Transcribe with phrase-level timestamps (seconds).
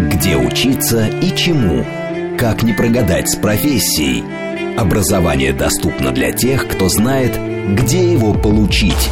[0.00, 1.84] Где учиться и чему?
[2.38, 4.24] Как не прогадать с профессией?
[4.76, 7.38] Образование доступно для тех, кто знает,
[7.76, 9.10] где его получить.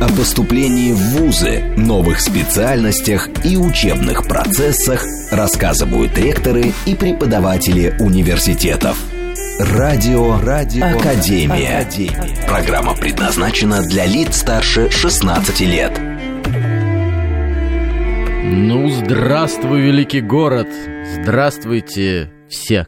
[0.00, 8.98] О поступлении в ВУЗы, новых специальностях и учебных процессах рассказывают ректоры и преподаватели университетов.
[9.58, 11.78] Радио, Радио Академия.
[11.78, 12.46] Академия.
[12.46, 16.05] Программа предназначена для лиц старше 16 лет.
[18.48, 20.68] Ну, здравствуй, великий город!
[21.04, 22.86] Здравствуйте все!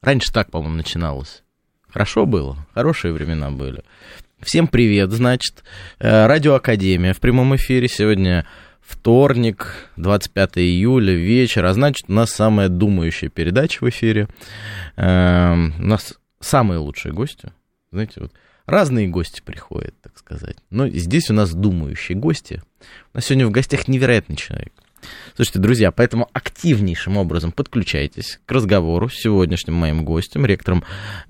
[0.00, 1.42] Раньше так, по-моему, начиналось.
[1.88, 3.82] Хорошо было, хорошие времена были.
[4.40, 5.64] Всем привет, значит.
[5.98, 8.46] Э, Радио Академия в прямом эфире сегодня
[8.80, 14.28] вторник, 25 июля, вечер, а значит, у нас самая думающая передача в эфире.
[14.94, 17.50] Эм, у нас самые лучшие гости.
[17.90, 18.32] Знаете, вот
[18.66, 20.56] разные гости приходят, так сказать.
[20.70, 22.62] Но здесь у нас думающие гости.
[23.12, 24.72] У нас сегодня в гостях невероятный человек.
[25.34, 30.84] Слушайте, друзья, поэтому активнейшим образом подключайтесь к разговору с сегодняшним моим гостем, ректором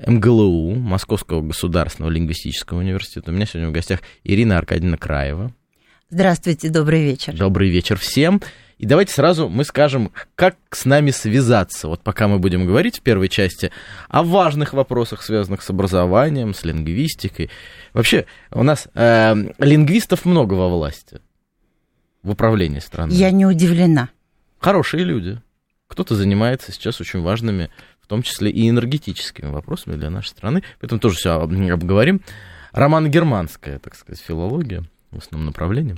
[0.07, 3.31] МГЛУ, Московского государственного лингвистического университета.
[3.31, 5.53] У меня сегодня в гостях Ирина Аркадьевна Краева.
[6.09, 7.37] Здравствуйте, добрый вечер.
[7.37, 8.41] Добрый вечер всем.
[8.79, 11.89] И давайте сразу мы скажем, как с нами связаться.
[11.89, 13.73] Вот пока мы будем говорить в первой части
[14.09, 17.51] о важных вопросах, связанных с образованием, с лингвистикой.
[17.95, 21.21] Вообще, у нас э, лингвистов много во власти
[22.23, 23.15] в управлении страной.
[23.15, 24.11] Я не удивлена.
[24.59, 25.41] Хорошие люди.
[25.87, 30.63] Кто-то занимается сейчас очень важными, в том числе и энергетическими вопросами для нашей страны.
[30.81, 32.21] Поэтому тоже все обговорим.
[32.73, 35.97] Романо-германская, так сказать, филология в основном направлении.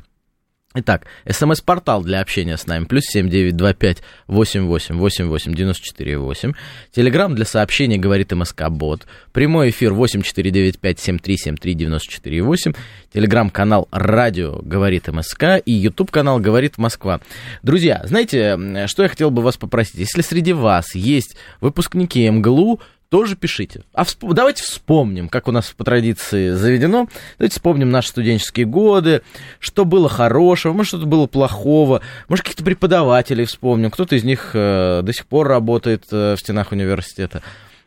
[0.74, 5.54] Итак, смс-портал для общения с нами, плюс семь девять два пять восемь восемь восемь восемь
[5.54, 6.52] девяносто четыре восемь.
[6.94, 9.06] Телеграмм для сообщений говорит МСК Бот.
[9.32, 12.74] Прямой эфир восемь четыре девять пять семь три семь три девяносто четыре восемь.
[13.14, 17.22] Телеграмм-канал Радио говорит МСК и YouTube канал говорит Москва.
[17.62, 19.94] Друзья, знаете, что я хотел бы вас попросить?
[19.94, 23.82] Если среди вас есть выпускники МГЛУ, тоже пишите.
[23.94, 24.24] А всп...
[24.32, 27.08] давайте вспомним, как у нас по традиции заведено.
[27.38, 29.22] Давайте вспомним наши студенческие годы,
[29.60, 33.90] что было хорошего, может, что-то было плохого, может, каких-то преподавателей вспомним.
[33.90, 37.42] Кто-то из них э, до сих пор работает э, в стенах университета,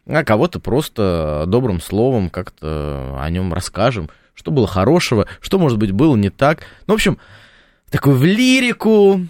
[0.07, 5.91] а кого-то просто добрым словом как-то о нем расскажем, что было хорошего, что, может быть,
[5.91, 6.61] было не так.
[6.87, 7.19] Ну, в общем,
[7.89, 9.27] такую в лирику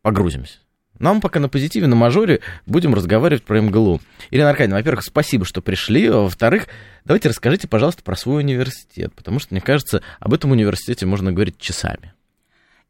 [0.00, 0.58] погрузимся.
[0.98, 4.00] Нам пока на позитиве, на мажоре будем разговаривать про МГЛУ.
[4.30, 6.08] Ирина Аркадьевна, во-первых, спасибо, что пришли.
[6.08, 6.68] Во-вторых,
[7.04, 11.58] давайте расскажите, пожалуйста, про свой университет, потому что, мне кажется, об этом университете можно говорить
[11.58, 12.12] часами.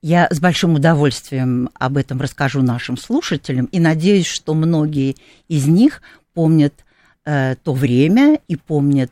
[0.03, 5.17] Я с большим удовольствием об этом расскажу нашим слушателям и надеюсь, что многие
[5.49, 6.03] из них
[6.35, 6.75] помнят
[7.25, 9.11] э, то время и помнят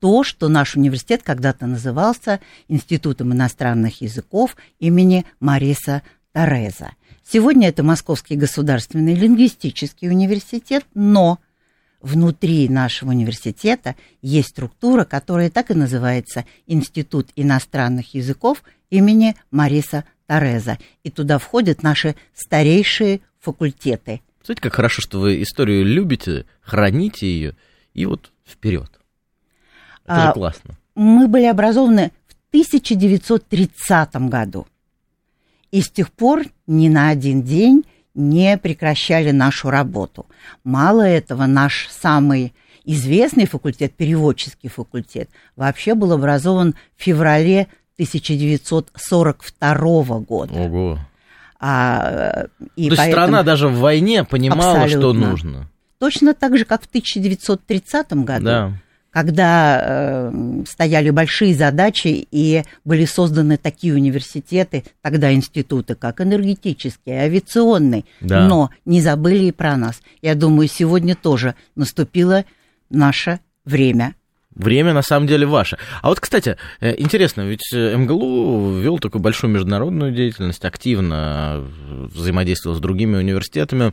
[0.00, 6.02] то, что наш университет когда-то назывался Институтом иностранных языков имени Мариса
[6.32, 6.90] Тореза.
[7.24, 11.38] Сегодня это Московский государственный лингвистический университет, но
[12.00, 20.78] внутри нашего университета есть структура, которая так и называется Институт иностранных языков имени Мариса Тореза.
[21.04, 24.20] И туда входят наши старейшие факультеты.
[24.44, 27.56] Знаете, как хорошо, что вы историю любите, храните ее,
[27.94, 28.90] и вот вперед.
[30.04, 30.74] Это а, классно.
[30.94, 34.66] Мы были образованы в 1930 году.
[35.72, 37.84] И с тех пор ни на один день
[38.14, 40.26] не прекращали нашу работу.
[40.64, 42.52] Мало этого, наш самый
[42.84, 50.52] известный факультет, переводческий факультет, вообще был образован в феврале 1942 года.
[50.52, 50.98] Ого.
[51.58, 55.00] А, и То есть страна даже в войне понимала, Абсолютно.
[55.00, 55.70] что нужно.
[55.98, 58.44] Точно так же, как в 1930 году.
[58.44, 58.72] Да
[59.12, 59.80] когда
[60.32, 68.48] э, стояли большие задачи и были созданы такие университеты, тогда институты, как энергетический, авиационный, да.
[68.48, 70.00] но не забыли и про нас.
[70.22, 72.44] Я думаю, сегодня тоже наступило
[72.88, 74.14] наше время.
[74.54, 75.78] Время на самом деле ваше.
[76.00, 81.64] А вот, кстати, э, интересно, ведь э, МГЛУ вел такую большую международную деятельность, активно
[82.14, 83.92] взаимодействовал с другими университетами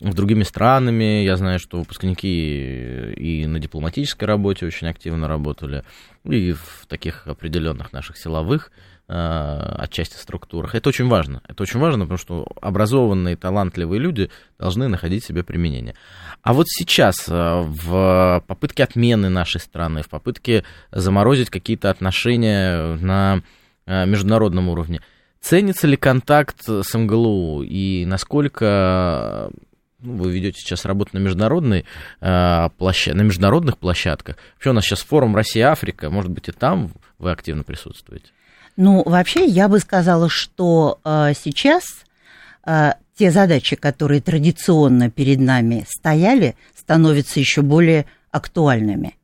[0.00, 1.24] другими странами.
[1.24, 5.84] Я знаю, что выпускники и на дипломатической работе очень активно работали,
[6.24, 8.70] и в таких определенных наших силовых
[9.08, 10.74] э, отчасти структурах.
[10.74, 11.42] Это очень важно.
[11.48, 15.94] Это очень важно, потому что образованные, талантливые люди должны находить себе применение.
[16.42, 23.42] А вот сейчас э, в попытке отмены нашей страны, в попытке заморозить какие-то отношения на
[23.86, 25.00] э, международном уровне,
[25.40, 29.50] ценится ли контакт с МГЛУ и насколько
[30.00, 31.84] ну, вы ведете сейчас работу на, международной,
[32.20, 33.14] э, площад...
[33.14, 34.36] на международных площадках.
[34.54, 38.26] Вообще у нас сейчас форум Россия-Африка, может быть, и там вы активно присутствуете?
[38.76, 42.04] Ну, вообще, я бы сказала, что э, сейчас
[42.62, 49.16] а, те задачи, которые традиционно перед нами стояли, становятся еще более актуальными.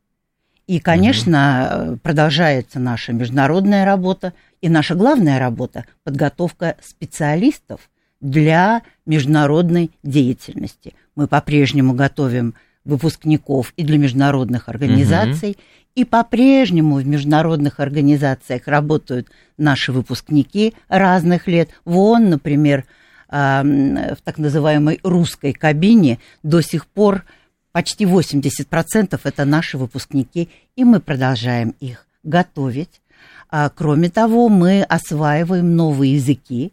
[0.67, 1.97] И, конечно, угу.
[1.97, 7.81] продолжается наша международная работа и наша главная работа– подготовка специалистов
[8.25, 10.95] для международной деятельности.
[11.15, 15.59] Мы по-прежнему готовим выпускников и для международных организаций, угу.
[15.95, 19.27] и по-прежнему в международных организациях работают
[19.57, 21.69] наши выпускники разных лет.
[21.85, 22.85] Вон, например,
[23.29, 27.23] в так называемой русской кабине до сих пор
[27.71, 33.01] почти 80% это наши выпускники, и мы продолжаем их готовить.
[33.49, 36.71] А, кроме того, мы осваиваем новые языки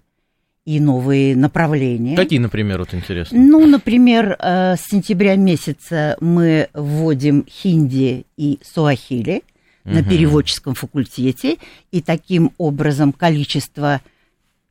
[0.65, 2.17] и новые направления.
[2.17, 3.39] Какие, например, вот интересно?
[3.39, 9.43] Ну, например, э, с сентября месяца мы вводим хинди и суахили
[9.85, 9.95] угу.
[9.95, 11.57] на переводческом факультете,
[11.91, 14.01] и таким образом количество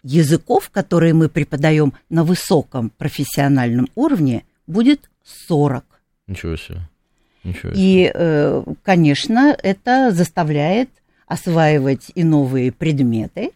[0.04, 5.10] языков, которые мы преподаем на высоком профессиональном уровне, будет
[5.48, 5.84] 40.
[6.28, 6.80] Ничего себе.
[7.44, 7.84] Ничего себе.
[7.84, 10.90] И, э, конечно, это заставляет
[11.28, 13.52] осваивать и новые предметы,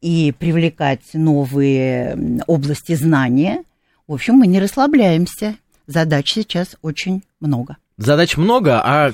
[0.00, 3.64] и привлекать новые области знания.
[4.06, 5.56] В общем, мы не расслабляемся.
[5.86, 7.76] Задач сейчас очень много.
[7.96, 9.12] Задач много, а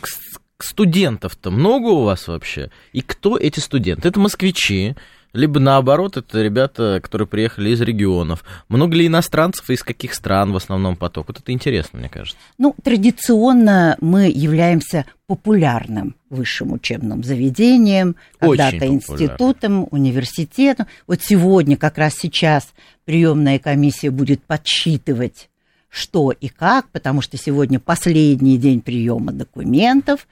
[0.59, 2.71] студентов-то много у вас вообще?
[2.93, 4.09] И кто эти студенты?
[4.09, 4.95] Это москвичи,
[5.35, 8.45] либо наоборот, это ребята, которые приехали из регионов.
[8.69, 11.27] Много ли иностранцев и из каких стран в основном поток?
[11.29, 12.39] Вот это интересно, мне кажется.
[12.57, 20.87] Ну, традиционно мы являемся популярным высшим учебным заведением, когда-то институтом, университетом.
[21.09, 22.73] Вот сегодня, как раз сейчас,
[23.05, 25.51] приемная комиссия будет подсчитывать
[25.95, 30.27] что и как, потому что сегодня последний день приема документов.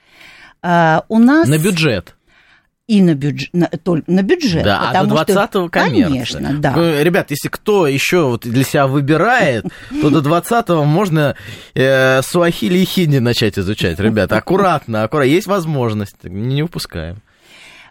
[0.61, 1.47] А, у нас...
[1.47, 2.17] На бюджет
[2.93, 3.47] и на, бюдж...
[3.55, 3.71] на,
[4.07, 4.65] на бюджет.
[4.65, 6.09] Да, а до 20-го коммерция.
[6.09, 6.73] Конечно, да.
[6.77, 9.65] Ну, ребят, если кто еще вот для себя выбирает,
[10.03, 11.35] то до 20-го можно
[11.75, 13.99] э, суахили и хинди начать изучать.
[13.99, 15.31] Ребята, аккуратно, аккуратно.
[15.31, 17.23] Есть возможность, не упускаем.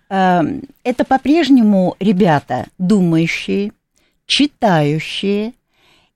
[0.10, 3.72] Эм, это по-прежнему ребята думающие,
[4.28, 5.54] читающие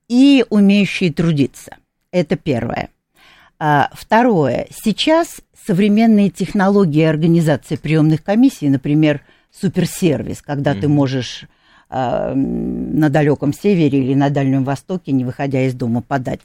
[0.08, 1.76] и умеющие трудиться.
[2.12, 2.90] Это первое.
[3.58, 4.66] А, второе.
[4.70, 10.80] Сейчас современные технологии организации приемных комиссий, например, суперсервис, когда mm-hmm.
[10.80, 11.44] ты можешь
[11.88, 16.40] э, на далеком севере или на Дальнем Востоке, не выходя из дома, подать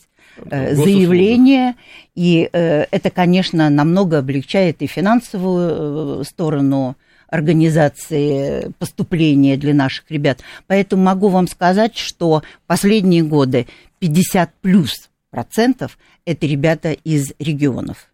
[0.49, 1.75] э, заявление.
[2.15, 6.95] И э, это, конечно, намного облегчает и финансовую э, сторону
[7.27, 10.39] организации поступления для наших ребят.
[10.67, 13.67] Поэтому могу вам сказать, что последние годы
[13.99, 18.11] 50 плюс процентов это ребята из регионов.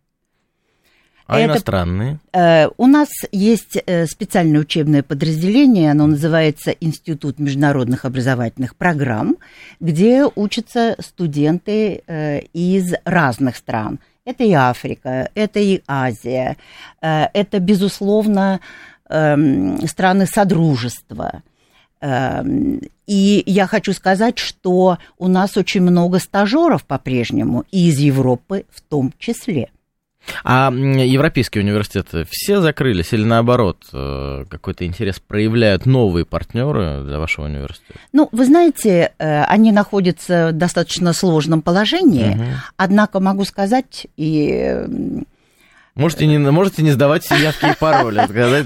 [1.27, 2.19] А это, иностранные?
[2.31, 9.35] Э, у нас есть э, специальное учебное подразделение, оно называется Институт международных образовательных программ,
[9.81, 13.99] где учатся студенты э, из разных стран.
[14.23, 16.55] Это и Африка, это и Азия,
[17.01, 18.61] э, это, безусловно,
[19.09, 21.43] э, страны Содружества.
[22.01, 28.65] Эм, и я хочу сказать, что у нас очень много стажеров по-прежнему, и из Европы
[28.69, 29.69] в том числе.
[30.43, 37.45] А европейские университеты все закрылись или наоборот э, какой-то интерес проявляют новые партнеры для вашего
[37.45, 37.99] университета?
[38.11, 42.43] Ну, вы знаете, э, они находятся в достаточно сложном положении, угу.
[42.75, 44.85] однако могу сказать и
[45.97, 48.21] Можете не, можете не сдавать явки и пароли.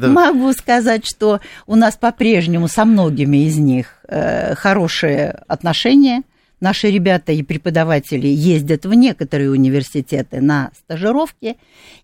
[0.08, 6.24] Могу сказать, что у нас по-прежнему со многими из них э, хорошие отношения.
[6.60, 11.58] Наши ребята и преподаватели ездят в некоторые университеты на стажировки,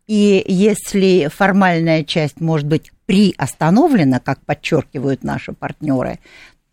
[0.08, 6.20] и если формальная часть может быть приостановлена, как подчеркивают наши партнеры,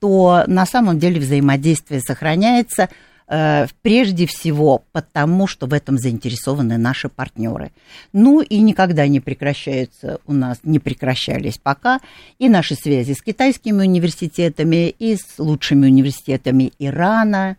[0.00, 2.88] то на самом деле взаимодействие сохраняется–
[3.26, 7.70] прежде всего потому, что в этом заинтересованы наши партнеры.
[8.12, 12.00] Ну и никогда не прекращаются у нас, не прекращались пока
[12.38, 17.56] и наши связи с китайскими университетами, и с лучшими университетами Ирана,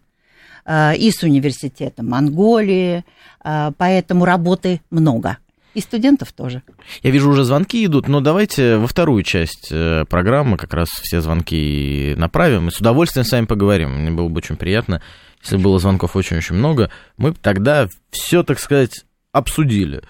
[0.66, 3.04] э, и с университетом Монголии,
[3.44, 5.38] э, поэтому работы много.
[5.74, 6.62] И студентов тоже.
[7.04, 9.74] Я вижу, уже звонки идут, но давайте во вторую часть
[10.08, 12.70] программы как раз все звонки направим.
[12.70, 13.90] И с удовольствием с вами поговорим.
[13.90, 15.02] Мне было бы очень приятно
[15.46, 20.02] если было звонков очень-очень много, мы тогда все, так сказать, обсудили.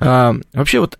[0.00, 0.98] А, вообще вот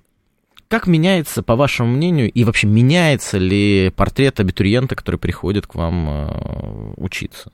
[0.68, 6.08] как меняется, по вашему мнению, и вообще меняется ли портрет абитуриента, который приходит к вам
[6.08, 7.52] э, учиться?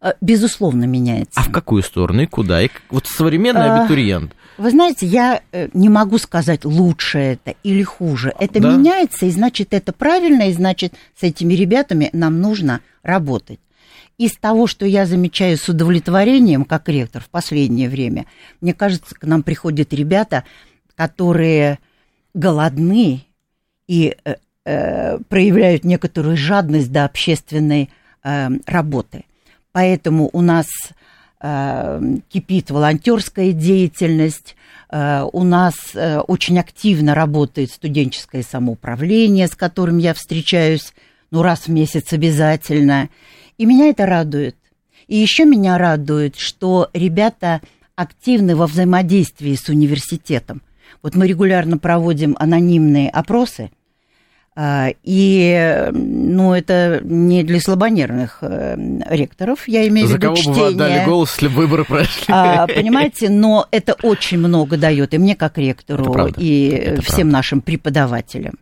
[0.00, 1.40] А, безусловно, меняется.
[1.40, 2.62] А в какую сторону и куда?
[2.62, 4.34] И вот современный а, абитуриент.
[4.56, 8.32] Вы знаете, я э, не могу сказать, лучше это или хуже.
[8.38, 8.72] Это да?
[8.72, 13.58] меняется, и значит, это правильно, и значит, с этими ребятами нам нужно работать.
[14.20, 18.26] Из того, что я замечаю с удовлетворением, как ректор в последнее время,
[18.60, 20.44] мне кажется, к нам приходят ребята,
[20.94, 21.78] которые
[22.34, 23.24] голодны
[23.88, 24.34] и э,
[24.66, 27.88] э, проявляют некоторую жадность до общественной
[28.22, 29.24] э, работы.
[29.72, 30.66] Поэтому у нас
[31.40, 34.54] э, кипит волонтерская деятельность,
[34.90, 40.92] э, у нас э, очень активно работает студенческое самоуправление, с которым я встречаюсь
[41.30, 43.08] ну, раз в месяц обязательно.
[43.60, 44.56] И меня это радует.
[45.06, 47.60] И еще меня радует, что ребята
[47.94, 50.62] активны во взаимодействии с университетом.
[51.02, 53.70] Вот мы регулярно проводим анонимные опросы,
[54.56, 58.76] а, и, ну, это не для слабонервных э,
[59.10, 60.54] ректоров, я имею в виду За кого чтение.
[60.54, 62.24] бы вы отдали голос, если бы выборы прошли?
[62.28, 66.40] А, понимаете, но это очень много дает и мне как Это ректору, правда.
[66.40, 67.32] и Это всем правда.
[67.32, 68.54] нашим преподавателям.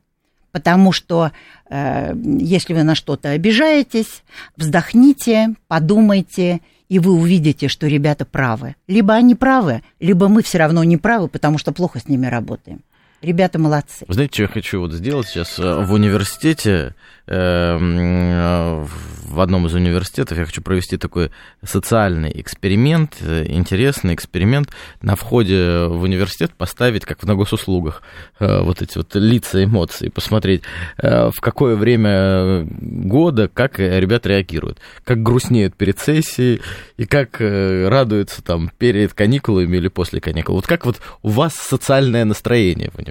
[0.52, 1.32] Потому что
[1.68, 4.22] э, если вы на что-то обижаетесь,
[4.56, 8.76] вздохните, подумайте, и вы увидите, что ребята правы.
[8.86, 12.80] Либо они правы, либо мы все равно не правы, потому что плохо с ними работаем.
[13.20, 14.04] Ребята молодцы.
[14.08, 16.94] Знаете, что я хочу вот сделать сейчас э, в университете,
[17.26, 18.86] э, м, э,
[19.26, 21.32] в одном из университетов я хочу провести такой
[21.64, 24.70] социальный эксперимент, э, интересный эксперимент,
[25.02, 28.02] на входе в университет поставить, как на госуслугах,
[28.38, 30.62] вот эти вот лица, эмоции, посмотреть,
[30.98, 36.62] в какое время года, как ребята реагируют, как грустнеют перед сессией
[36.96, 40.54] и как радуются там перед каникулами или после каникул.
[40.54, 43.07] Вот как вот у вас социальное настроение в университете?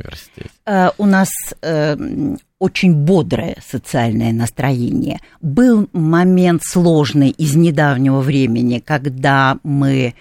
[0.66, 1.30] Э, у нас
[1.62, 1.96] э,
[2.60, 5.20] очень бодрое социальное настроение.
[5.42, 10.14] Был момент сложный из недавнего времени, когда мы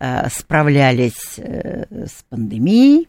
[0.00, 3.08] э, справлялись с пандемией,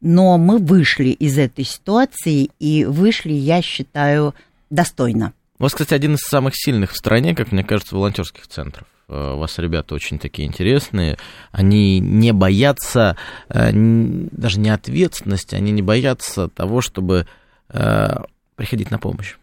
[0.00, 4.34] но мы вышли из этой ситуации и вышли, я считаю,
[4.70, 5.32] достойно.
[5.58, 8.86] У вас, кстати, один из самых сильных в стране, как мне кажется, волонтерских центров.
[9.08, 11.16] Э, У вас ребята очень такие интересные.
[11.52, 13.16] Они не боятся
[13.48, 17.26] э, даже не ответственности, они не боятся того, чтобы
[17.68, 18.08] э,
[18.56, 19.36] приходить на помощь.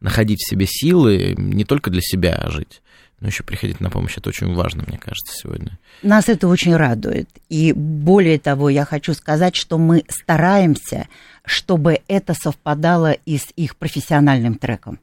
[0.00, 2.82] Находить в себе силы не только для себя жить,
[3.20, 4.16] но еще приходить на помощь.
[4.16, 5.76] Это очень важно, мне кажется, сегодня.
[6.02, 7.28] Нас это очень радует.
[7.48, 11.08] И более того, я хочу сказать, что мы стараемся,
[11.44, 15.00] чтобы это совпадало и с их профессиональным треком.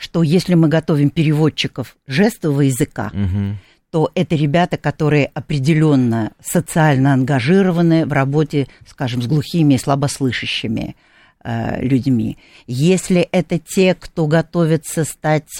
[0.00, 3.58] Что если мы готовим переводчиков жестового языка, Мгм.
[3.90, 10.96] то это ребята, которые определенно социально ангажированы в работе, скажем, с глухими и слабослышащими
[11.44, 12.38] э, людьми.
[12.66, 15.50] Если это те, кто готовится стать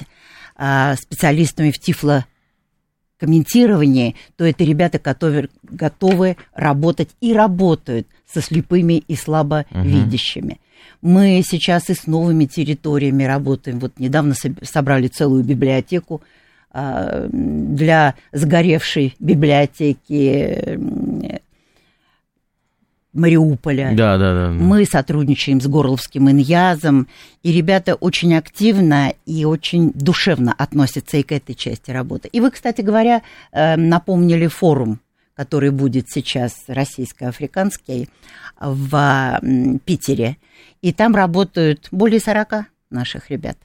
[0.56, 9.16] э, специалистами в тифлокомментировании, то это ребята, которые готовы работать и работают со слепыми и
[9.16, 10.58] слабовидящими.
[11.02, 13.78] Мы сейчас и с новыми территориями работаем.
[13.78, 16.22] Вот недавно соб- собрали целую библиотеку
[16.72, 20.78] а, для сгоревшей библиотеки
[23.12, 23.90] Мариуполя.
[23.94, 24.50] Да, да, да.
[24.52, 27.08] Мы сотрудничаем с Горловским иньязом,
[27.42, 32.28] и ребята очень активно и очень душевно относятся и к этой части работы.
[32.30, 35.00] И вы, кстати говоря, э, напомнили форум,
[35.40, 38.10] который будет сейчас российско-африканский
[38.60, 39.40] в
[39.86, 40.36] Питере.
[40.82, 43.56] И там работают более 40 наших ребят.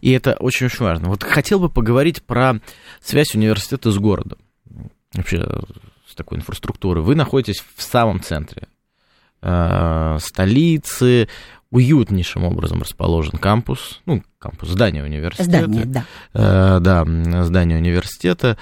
[0.00, 1.08] И это очень-очень важно.
[1.08, 2.54] Вот хотел бы поговорить про
[3.00, 4.40] связь университета с городом.
[5.14, 5.46] Вообще
[6.08, 7.04] с такой инфраструктурой.
[7.04, 8.66] Вы находитесь в самом центре
[9.42, 11.28] э, столицы,
[11.70, 15.44] уютнейшим образом расположен кампус, ну, кампус, здание университета.
[15.44, 16.04] Здание, да.
[16.34, 17.04] Э, да,
[17.44, 18.58] здание университета.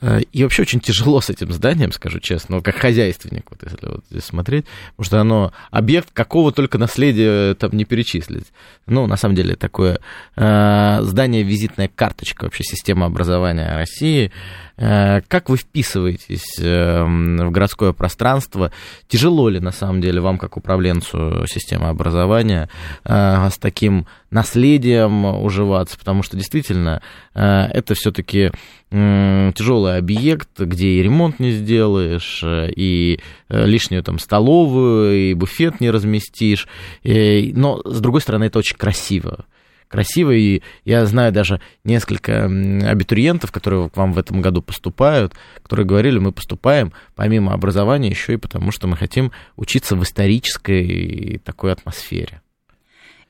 [0.00, 3.86] Э, И вообще очень тяжело с этим зданием, скажу честно, ну, как хозяйственник, вот если
[3.86, 8.46] вот здесь смотреть, потому что оно объект какого только наследия там не перечислить.
[8.86, 9.98] Ну, на самом деле, такое
[10.36, 14.30] э, здание визитная карточка вообще системы образования России.
[14.76, 18.70] Э, как вы вписываетесь э, в городское пространство?
[19.08, 22.68] Тяжело ли, на самом деле, вам, как управленцу системы образования,
[23.04, 25.98] э, с таким наследием уживаться?
[25.98, 27.00] Потому что, действительно,
[27.34, 28.50] э, это все-таки
[28.90, 35.90] тяжелый объект, где и ремонт не сделаешь, и э, лишнюю там столовую, и буфет не
[35.90, 36.68] разместишь.
[37.02, 39.46] Но, с другой стороны, это очень красиво.
[39.88, 45.86] Красиво, и я знаю даже несколько абитуриентов, которые к вам в этом году поступают, которые
[45.86, 51.70] говорили, мы поступаем помимо образования еще и потому, что мы хотим учиться в исторической такой
[51.72, 52.40] атмосфере.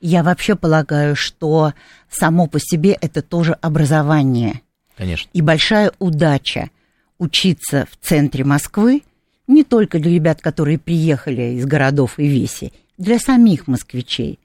[0.07, 1.73] Я вообще полагаю, что
[2.11, 4.61] само по себе это тоже образование.
[4.95, 5.27] Конечно.
[5.33, 6.69] И большая удача
[7.17, 9.01] учиться в центре Москвы
[9.47, 14.37] не только для ребят, которые приехали из городов и веси, для самих москвичей.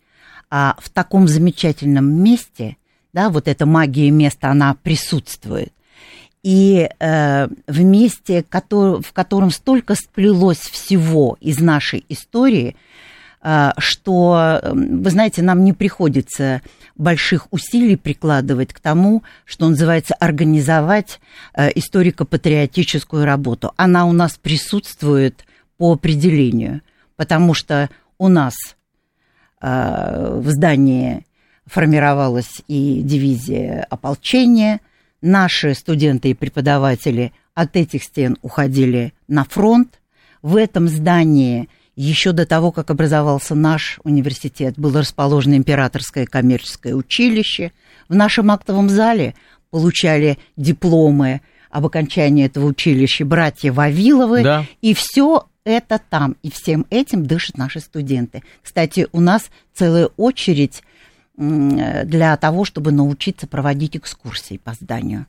[0.49, 2.79] А в таком замечательном месте,
[3.13, 5.75] да, вот эта магия места, она присутствует.
[6.43, 12.77] И э, в месте, который, в котором столько сплелось всего из нашей истории,
[13.79, 16.61] что, вы знаете, нам не приходится
[16.97, 21.21] больших усилий прикладывать к тому, что называется организовать
[21.55, 23.73] э, историко-патриотическую работу.
[23.77, 25.47] Она у нас присутствует
[25.79, 26.83] по определению,
[27.17, 28.55] потому что у нас
[29.63, 31.25] э, в здании
[31.65, 34.81] формировалась и дивизия ополчения–
[35.23, 40.01] наши студенты и преподаватели от этих стен уходили на фронт.
[40.43, 47.73] В этом здании еще до того, как образовался наш университет, было расположено императорское коммерческое училище.
[48.09, 49.35] В нашем актовом зале
[49.71, 54.43] получали дипломы об окончании этого училища братья Вавиловы.
[54.43, 54.67] Да.
[54.81, 56.37] И все это там.
[56.43, 58.43] И всем этим дышат наши студенты.
[58.63, 60.83] Кстати, у нас целая очередь
[61.37, 65.27] для того, чтобы научиться проводить экскурсии по зданию.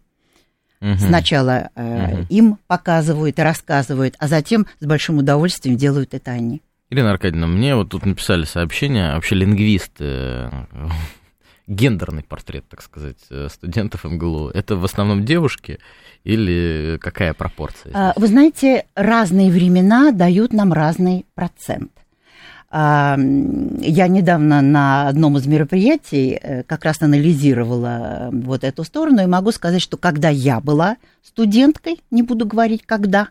[0.82, 0.98] Угу.
[0.98, 2.26] Сначала э, угу.
[2.30, 6.62] им показывают и рассказывают, а затем с большим удовольствием делают это они.
[6.90, 10.50] Ирина Аркадьевна, мне вот тут написали сообщение, вообще лингвисты, э,
[11.68, 14.50] гендерный портрет, так сказать, э, студентов МГЛУ.
[14.50, 15.80] Это в основном девушки
[16.24, 17.92] или какая пропорция?
[17.92, 18.14] Здесь?
[18.16, 21.92] Вы знаете, разные времена дают нам разный процент.
[22.74, 29.25] Я недавно на одном из мероприятий э, как раз анализировала э, вот эту сторону и
[29.25, 33.28] могу сказать, что когда я была студенткой, не буду говорить когда,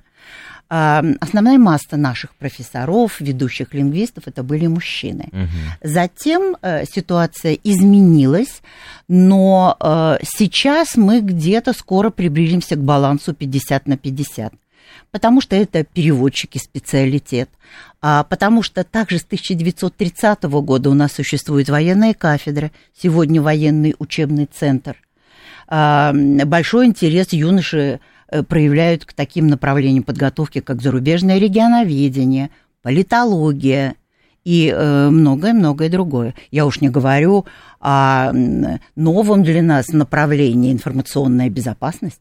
[0.68, 5.28] основная масса наших профессоров, ведущих лингвистов, это были мужчины.
[5.32, 5.88] Угу.
[5.90, 8.62] Затем э, ситуация изменилась,
[9.08, 9.76] но
[10.22, 14.52] сейчас мы где-то скоро приблизимся к балансу 50 на 50
[15.10, 17.50] потому что это переводчики специалитет,
[18.00, 24.46] а потому что также с 1930 года у нас существует военная кафедра, сегодня военный учебный
[24.46, 24.96] центр.
[25.68, 32.50] А, большой интерес юноши э, проявляют к таким направлениям подготовки, как зарубежное регионоведение,
[32.82, 33.94] политология
[34.44, 36.34] и э, многое-многое другое.
[36.50, 37.46] Я уж не говорю
[37.80, 38.32] о
[38.96, 42.20] новом для нас направлении информационная безопасность.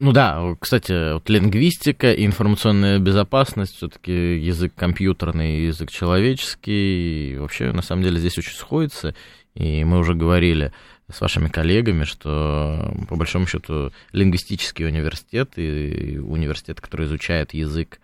[0.00, 7.72] Ну да, кстати, вот лингвистика и информационная безопасность, все-таки язык компьютерный, язык человеческий, и вообще,
[7.72, 9.16] на самом деле, здесь очень сходится,
[9.54, 10.72] и мы уже говорили
[11.12, 17.98] с вашими коллегами, что, по большому счету, лингвистический университет и университет, который изучает язык,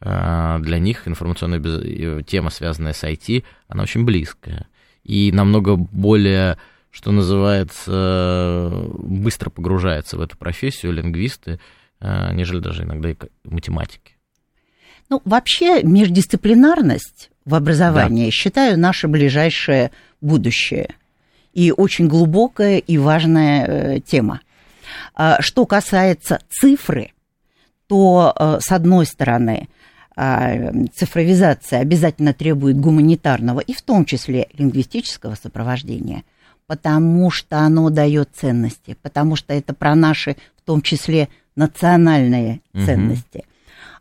[0.00, 4.66] а, для них информационная тема, связанная с IT, она очень близкая.
[5.04, 6.58] И намного более
[6.96, 11.60] что называется, быстро погружается в эту профессию лингвисты,
[12.00, 14.16] э, нежели даже иногда и математики.
[15.10, 18.30] Ну, вообще междисциплинарность в образовании, да.
[18.30, 19.90] считаю, наше ближайшее
[20.22, 20.88] будущее.
[21.52, 24.40] И очень глубокая и важная э, тема.
[25.14, 27.12] А, что касается цифры,
[27.88, 29.68] то, э, с одной стороны,
[30.16, 36.24] а, цифровизация обязательно требует гуманитарного и в том числе лингвистического сопровождения–
[36.66, 42.84] потому что оно дает ценности, потому что это про наши, в том числе, национальные угу.
[42.84, 43.44] ценности.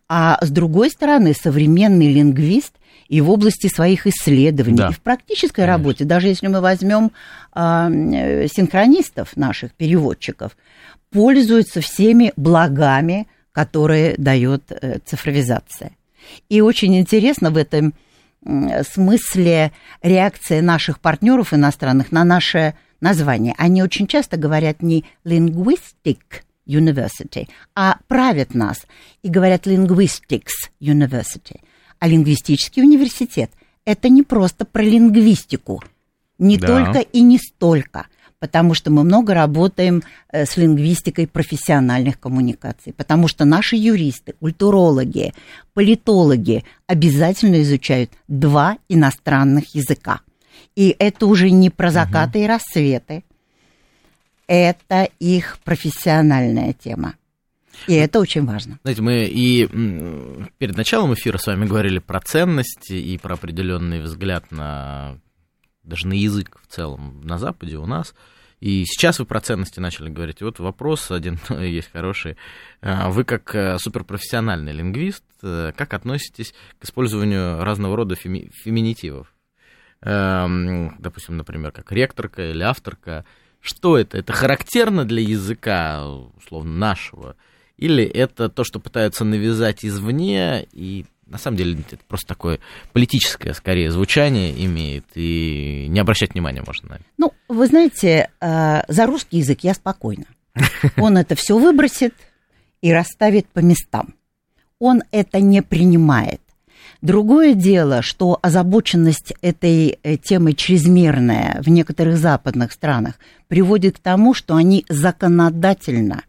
[0.08, 2.74] А с другой стороны, современный лингвист
[3.08, 4.90] и в области своих исследований, да.
[4.90, 5.78] и в практической Конечно.
[5.78, 7.12] работе, даже если мы возьмем
[7.54, 10.58] а, э, синхронистов наших, переводчиков,
[11.12, 15.92] пользуется всеми благами, которые дает э, цифровизация.
[16.50, 17.94] И очень интересно в этом
[18.94, 23.54] смысле реакция наших партнеров иностранных на наше название.
[23.58, 26.20] Они очень часто говорят не linguistic
[26.68, 28.86] university, а правят нас
[29.24, 31.60] и говорят linguistics university.
[32.00, 33.52] А лингвистический университет–
[33.86, 35.84] это не просто про лингвистику,
[36.38, 36.68] не да.
[36.68, 38.08] только и не столько–
[38.46, 45.34] потому что мы много работаем э, с лингвистикой профессиональных коммуникаций, потому что наши юристы, культурологи,
[45.74, 50.20] политологи обязательно изучают два иностранных языка.
[50.76, 52.46] И это уже не про закаты угу.
[52.46, 53.24] и рассветы,
[54.46, 57.16] это их профессиональная тема.
[57.88, 58.78] И это очень важно.
[58.84, 59.68] Знаете, мы и
[60.60, 65.18] перед началом эфира с вами говорили про ценности и про определенный взгляд на
[65.82, 68.14] даже на язык в целом на Западе у нас.
[68.66, 70.42] И сейчас вы про ценности начали говорить.
[70.42, 72.36] Вот вопрос один есть хороший.
[72.82, 79.32] А, вы как э, суперпрофессиональный лингвист, э, как относитесь к использованию разного рода феми- феминитивов?
[80.02, 83.24] Эм, допустим, например, как ректорка или авторка.
[83.62, 84.18] Что это?
[84.18, 86.04] Это характерно для языка,
[86.36, 87.36] условно, нашего?
[87.78, 92.60] Или это то, что пытаются навязать извне, и на самом деле это просто такое
[92.94, 97.04] политическое, скорее, звучание имеет, и не обращать внимания можно на это.
[97.18, 100.26] Ну, вы знаете, э, за русский язык я спокойна.
[100.98, 102.14] Он это все выбросит
[102.82, 104.14] и расставит по местам.
[104.80, 106.42] Он это не принимает.
[107.02, 113.16] Другое дело, что озабоченность этой э, темы чрезмерная в некоторых западных странах
[113.48, 116.24] приводит к тому, что они законодательно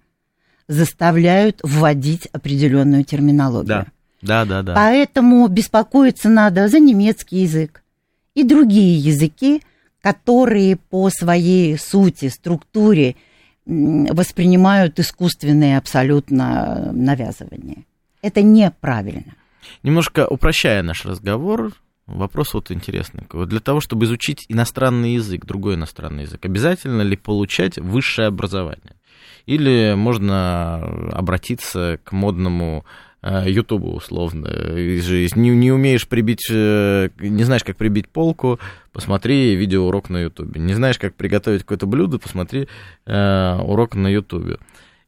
[0.68, 3.66] заставляют вводить определенную терминологию.
[3.66, 3.86] Да.
[4.26, 4.74] Да, да, да.
[4.74, 7.82] Поэтому беспокоиться надо за немецкий язык
[8.34, 9.62] и другие языки,
[10.02, 13.16] которые по своей сути, структуре
[13.66, 17.84] воспринимают искусственные абсолютно навязывания.
[18.22, 19.34] Это неправильно.
[19.82, 21.72] Немножко упрощая наш разговор,
[22.06, 23.24] вопрос вот интересный.
[23.32, 28.94] Вот для того, чтобы изучить иностранный язык, другой иностранный язык, обязательно ли получать высшее образование?
[29.46, 30.76] Или можно
[31.12, 32.84] обратиться к модному
[33.28, 34.46] Э, Ютубу условно.
[34.46, 38.60] Не, не умеешь прибить, э, не знаешь, как прибить полку,
[38.92, 40.60] посмотри видеоурок на Ютубе.
[40.60, 42.68] Не знаешь, как приготовить какое-то блюдо, посмотри
[43.04, 44.58] э, урок на Ютубе.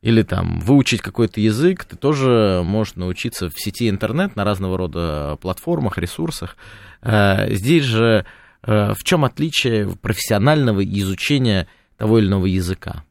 [0.02, 5.38] Или там выучить какой-то язык, ты тоже можешь научиться в сети интернет на разного рода
[5.40, 6.56] платформах, ресурсах.
[7.02, 8.26] Э, здесь же
[8.64, 13.04] э, в чем отличие профессионального изучения того или иного языка?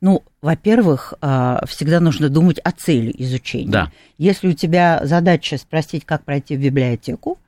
[0.00, 3.70] Ну, во-первых, а, всегда нужно думать о цели изучения.
[3.70, 3.92] Да.
[4.18, 7.38] Если у тебя задача спросить, как пройти в библиотеку,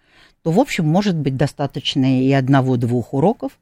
[0.42, 3.52] то, в общем, может быть достаточно и одного-двух уроков.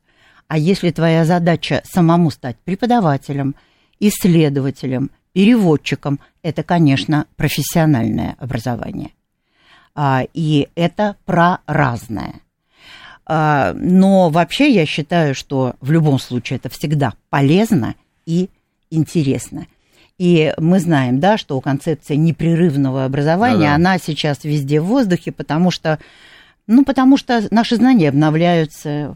[0.48, 3.56] А если твоя задача самому стать преподавателем,
[3.98, 9.10] исследователем, переводчиком, это, конечно, профессиональное образование.
[9.94, 12.34] А, и это про разное.
[13.26, 18.48] А, но вообще я считаю, что в любом случае это всегда полезно и
[18.90, 19.66] интересно.
[20.18, 23.74] И мы знаем, да, что концепция непрерывного образования, Да-да.
[23.74, 25.98] она сейчас везде в воздухе, потому что,
[26.66, 29.14] ну, потому что наши знания обновляются,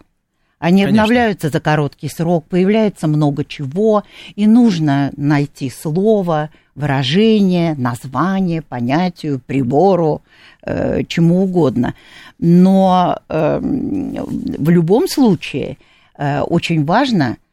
[0.58, 1.02] они Конечно.
[1.02, 4.04] обновляются за короткий срок, появляется много чего,
[4.36, 10.20] и нужно найти слово, выражение, название, понятию, прибору,
[10.62, 11.94] э, чему угодно.
[12.38, 15.78] Но э, в любом случае
[16.18, 17.38] э, очень важно–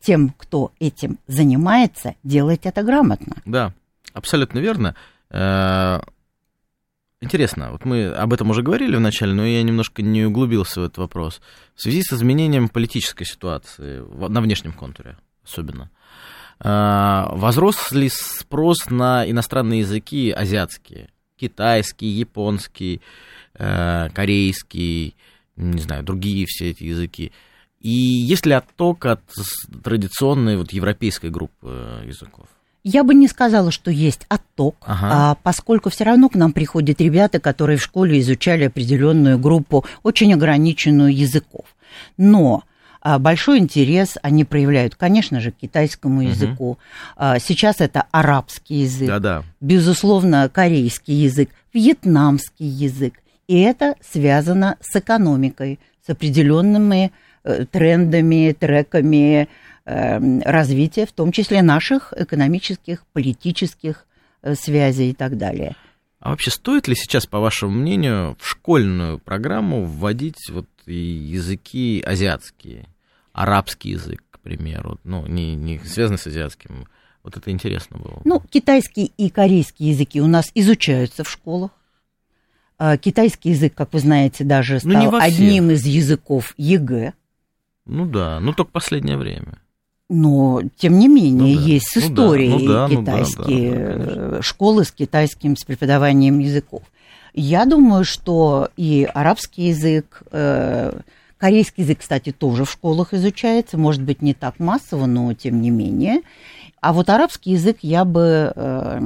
[0.00, 3.36] тем, кто этим занимается, делать это грамотно.
[3.44, 3.72] Да,
[4.12, 4.94] абсолютно верно.
[5.30, 6.00] Э,
[7.20, 10.98] интересно, вот мы об этом уже говорили вначале, но я немножко не углубился в этот
[10.98, 11.40] вопрос.
[11.74, 15.90] В связи с изменением политической ситуации на внешнем контуре особенно,
[16.60, 21.08] э, возрос ли спрос на иностранные языки азиатские?
[21.36, 23.00] Китайский, японский,
[23.54, 25.16] корейский,
[25.56, 27.32] не знаю, другие все эти языки–
[27.80, 29.20] и есть ли отток от
[29.84, 32.46] традиционной вот европейской группы э, языков?
[32.82, 35.08] Я бы не сказала, что есть отток, ага.
[35.10, 40.32] а, поскольку все равно к нам приходят ребята, которые в школе изучали определенную группу, очень
[40.32, 41.66] ограниченную языков.
[42.16, 42.64] Но
[43.00, 46.78] а, большой интерес они проявляют, конечно же, к китайскому языку.
[47.16, 47.40] Угу.
[47.40, 49.44] Сейчас это арабский язык, Да-да.
[49.60, 53.14] безусловно, корейский язык, вьетнамский язык.
[53.46, 57.10] И это связано с экономикой, с определенными Э,
[57.70, 59.48] трендами, треками
[59.84, 64.06] эм, развития, в том числе наших экономических, политических
[64.42, 65.76] э, связей и так далее.
[66.20, 72.86] А вообще стоит ли сейчас, по вашему мнению, в школьную программу вводить вот языки азиатские,
[73.32, 76.88] арабский язык, к примеру, ну, не, не связанный с азиатским,
[77.22, 78.20] вот это интересно было.
[78.24, 81.70] Ну, китайский и корейский языки у нас изучаются в школах.
[82.78, 87.12] А китайский язык, как вы знаете, даже ну, стал ну, одним из языков ЕГЭ.
[87.88, 89.58] Ну да, ну только последнее время.
[90.10, 91.66] Но, тем не менее, ну, да.
[91.66, 96.38] есть с историей ну, да, ну, китайские да, да, да, школы с китайским, с преподаванием
[96.38, 96.82] языков.
[97.34, 100.98] Я думаю, что и арабский язык, э,
[101.36, 105.70] корейский язык, кстати, тоже в школах изучается, может быть, не так массово, но тем не
[105.70, 106.22] менее.
[106.80, 109.00] А вот арабский язык я бы э,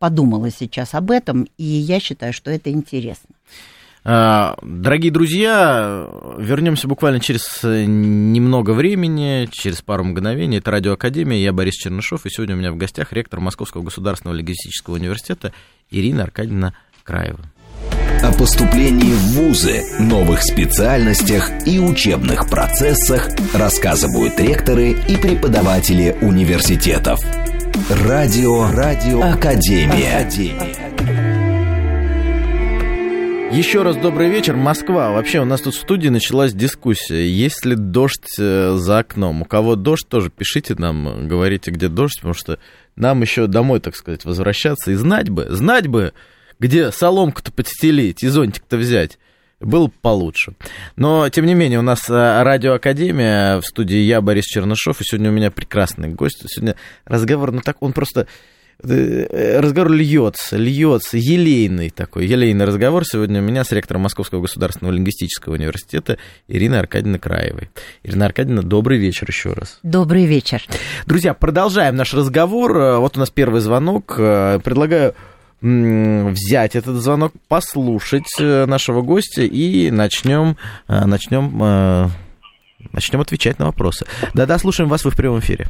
[0.00, 3.34] подумала сейчас об этом, и я считаю, что это интересно.
[4.02, 6.08] А, дорогие друзья,
[6.38, 10.58] вернемся буквально через э, немного времени, через пару мгновений.
[10.58, 14.36] Это Радио Академия, я Борис Чернышов, и сегодня у меня в гостях ректор Московского государственного
[14.36, 15.52] лингвистического университета
[15.90, 17.40] Ирина Аркадьевна Краева.
[18.22, 27.20] О поступлении в ВУЗы, новых специальностях и учебных процессах рассказывают ректоры и преподаватели университетов.
[27.88, 30.18] Радио, Радио Академия.
[30.18, 30.99] Академия.
[33.52, 35.10] Еще раз добрый вечер, Москва.
[35.10, 37.28] Вообще у нас тут в студии началась дискуссия.
[37.28, 39.42] Есть ли дождь э, за окном?
[39.42, 42.60] У кого дождь, тоже пишите нам, говорите, где дождь, потому что
[42.94, 44.92] нам еще домой, так сказать, возвращаться.
[44.92, 46.12] И знать бы, знать бы,
[46.60, 49.18] где соломку-то подстелить и зонтик-то взять
[49.58, 50.54] было бы получше.
[50.94, 55.30] Но, тем не менее, у нас э, радиоакадемия в студии я, Борис Чернышов, и сегодня
[55.30, 56.44] у меня прекрасный гость.
[56.46, 58.28] Сегодня разговор, ну так, он просто
[58.82, 65.54] разговор льется, льется, елейный такой, елейный разговор сегодня у меня с ректором Московского государственного лингвистического
[65.54, 67.70] университета Ириной Аркадьевной Краевой.
[68.02, 69.78] Ирина Аркадьевна, добрый вечер еще раз.
[69.82, 70.62] Добрый вечер.
[71.06, 72.76] Друзья, продолжаем наш разговор.
[72.76, 74.14] Э, вот у нас первый звонок.
[74.16, 75.14] Предлагаю
[75.62, 80.56] взять этот звонок, послушать э, нашего гостя и начнем,
[80.88, 82.08] э, начнем, э,
[82.92, 84.06] начнем отвечать на вопросы.
[84.32, 85.68] Да-да, слушаем вас, вы в прямом эфире.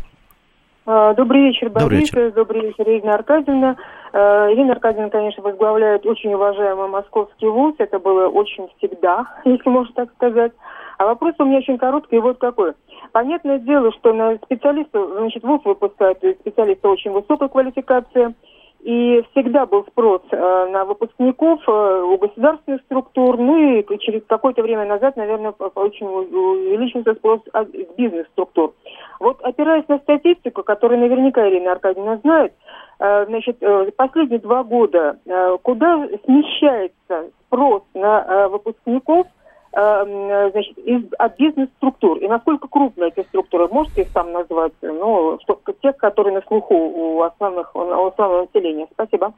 [0.93, 1.85] А, добрый вечер, Борис.
[1.85, 3.77] Добрый вечер, Добрый вечер Ирина Аркадьевна.
[4.13, 7.77] Ирина Аркадьевна, конечно, возглавляет очень уважаемый московский вуз.
[7.79, 10.51] Это было очень всегда, если можно так сказать.
[10.99, 12.73] А вопрос у меня очень короткий, вот какой.
[13.13, 18.35] Понятное дело, что на специалистов, значит, вуз выпускает специалисты очень высокой квалификации–
[18.83, 24.63] и всегда был спрос э, на выпускников э, у государственных структур, ну и через какое-то
[24.63, 28.73] время назад, наверное, очень увеличился спрос от бизнес-структур.
[29.19, 32.55] Вот опираясь на статистику, которую наверняка Ирина Аркадьевна знает,
[33.01, 33.59] э, значит,
[33.97, 35.19] последние два года
[35.63, 39.27] куда смещается спрос на выпускников–
[39.73, 42.19] значит, из, от бизнес-структур.
[42.19, 44.73] И насколько крупны эти структуры, можете их там назвать?
[44.83, 48.87] Ну, что, тех, которые на слуху у, основных, у основного населения.
[48.93, 49.33] Спасибо.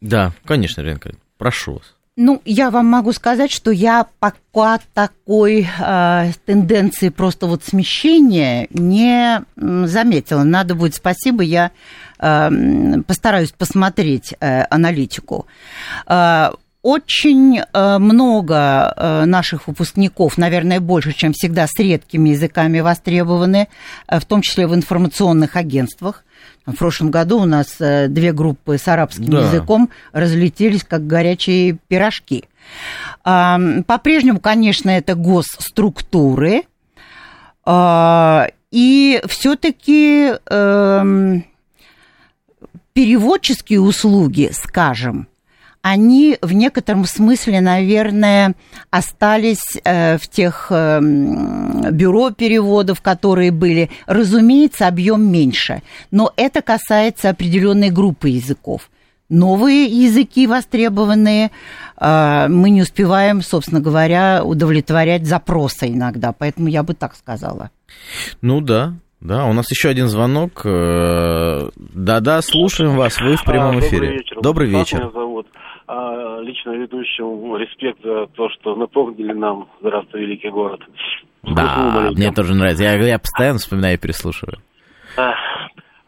[0.00, 1.96] Да, конечно, Ренка, прошу вас.
[2.18, 9.44] Ну, я вам могу сказать, что я пока такой э, тенденции просто вот смещения не
[9.54, 10.42] заметила.
[10.42, 11.72] Надо будет, спасибо, я
[12.18, 12.48] э,
[13.06, 15.46] постараюсь посмотреть э, аналитику.
[16.06, 16.52] Э,
[16.86, 23.66] очень э, много э, наших выпускников, наверное, больше, чем всегда, с редкими языками востребованы,
[24.06, 26.22] э, в том числе в информационных агентствах.
[26.64, 29.40] В прошлом году у нас две группы с арабским да.
[29.40, 32.44] языком разлетелись, как горячие пирожки.
[33.22, 36.62] По-прежнему, конечно, это госструктуры.
[38.72, 41.44] И все-таки эм,
[42.92, 45.28] переводческие услуги, скажем,
[45.88, 48.56] они в некотором смысле, наверное,
[48.90, 53.88] остались э, в тех э, бюро переводов, которые были.
[54.06, 58.90] Разумеется, объем меньше, но это касается определенной группы языков.
[59.28, 61.52] Новые языки востребованные,
[62.00, 67.70] э, мы не успеваем, собственно говоря, удовлетворять запросы иногда, поэтому я бы так сказала.
[68.42, 70.62] Ну да, да, у нас еще один звонок.
[70.64, 74.08] Да-да, слушаем вас, вы в прямом эфире.
[74.08, 74.42] Добрый вечер.
[74.42, 74.98] Добрый вечер.
[74.98, 75.46] Меня зовут.
[75.88, 80.80] А лично ведущему респект за то, что напомнили нам «Здравствуй, великий город».
[81.42, 82.82] Да, мне тоже нравится.
[82.82, 84.58] Я, я постоянно вспоминаю и переслушиваю.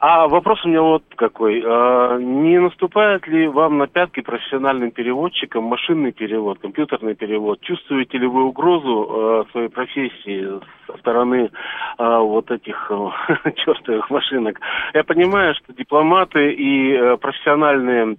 [0.01, 1.61] А вопрос у меня вот какой.
[1.67, 7.61] А, не наступает ли вам на пятки профессиональным переводчикам машинный перевод, компьютерный перевод?
[7.63, 11.51] Чувствуете ли вы угрозу а, своей профессии со стороны
[11.99, 12.93] а, вот этих
[13.57, 14.61] чертовых машинок?
[14.95, 18.19] Я понимаю, что дипломаты и э, профессиональные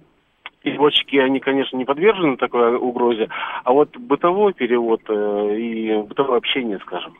[0.62, 3.28] переводчики, они, конечно, не подвержены такой угрозе,
[3.64, 7.16] а вот бытовой перевод э, и бытовое общение, скажем.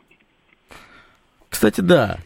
[1.49, 2.17] Кстати, да.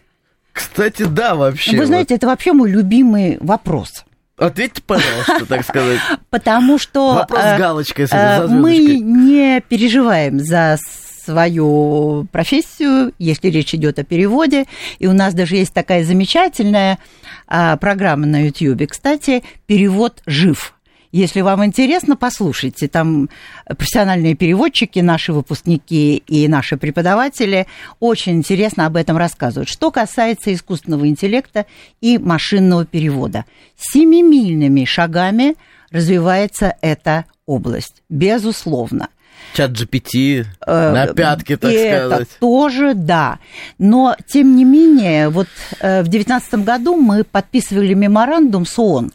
[0.54, 1.78] Кстати, да, вообще.
[1.78, 2.18] Вы знаете, вот.
[2.18, 4.06] это вообще мой любимый вопрос.
[4.38, 6.00] Ответьте, пожалуйста, так сказать.
[6.30, 10.78] Потому что Вопрос с э, галочкой, с мы не переживаем за
[11.26, 14.66] свою профессию, если речь идет о переводе.
[15.00, 17.00] И у нас даже есть такая замечательная
[17.48, 18.88] а, программа на YouTube.
[18.90, 20.75] Кстати, перевод жив.
[21.16, 22.90] Если вам интересно, послушайте.
[22.90, 23.30] Там
[23.66, 27.68] профессиональные переводчики, наши выпускники и наши преподаватели
[28.02, 29.70] очень интересно об этом рассказывают.
[29.70, 31.68] Что касается искусственного интеллекта
[32.02, 33.46] и машинного перевода.
[33.78, 35.56] Семимильными шагами
[35.90, 39.08] развивается эта область, безусловно.
[39.54, 42.30] Чат GPT э, на пятке, так это сказать.
[42.42, 43.40] тоже, да.
[43.78, 45.48] Но, тем не менее, вот
[45.80, 49.14] э, в 2019 году мы подписывали меморандум с ООН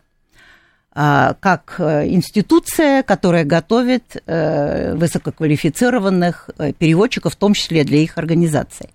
[1.40, 8.90] как э, институция, которая готовит э, высококвалифицированных э, переводчиков, в том числе для их организации.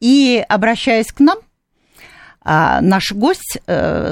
[0.00, 1.38] И обращаясь к нам,
[2.44, 3.58] а, наш гость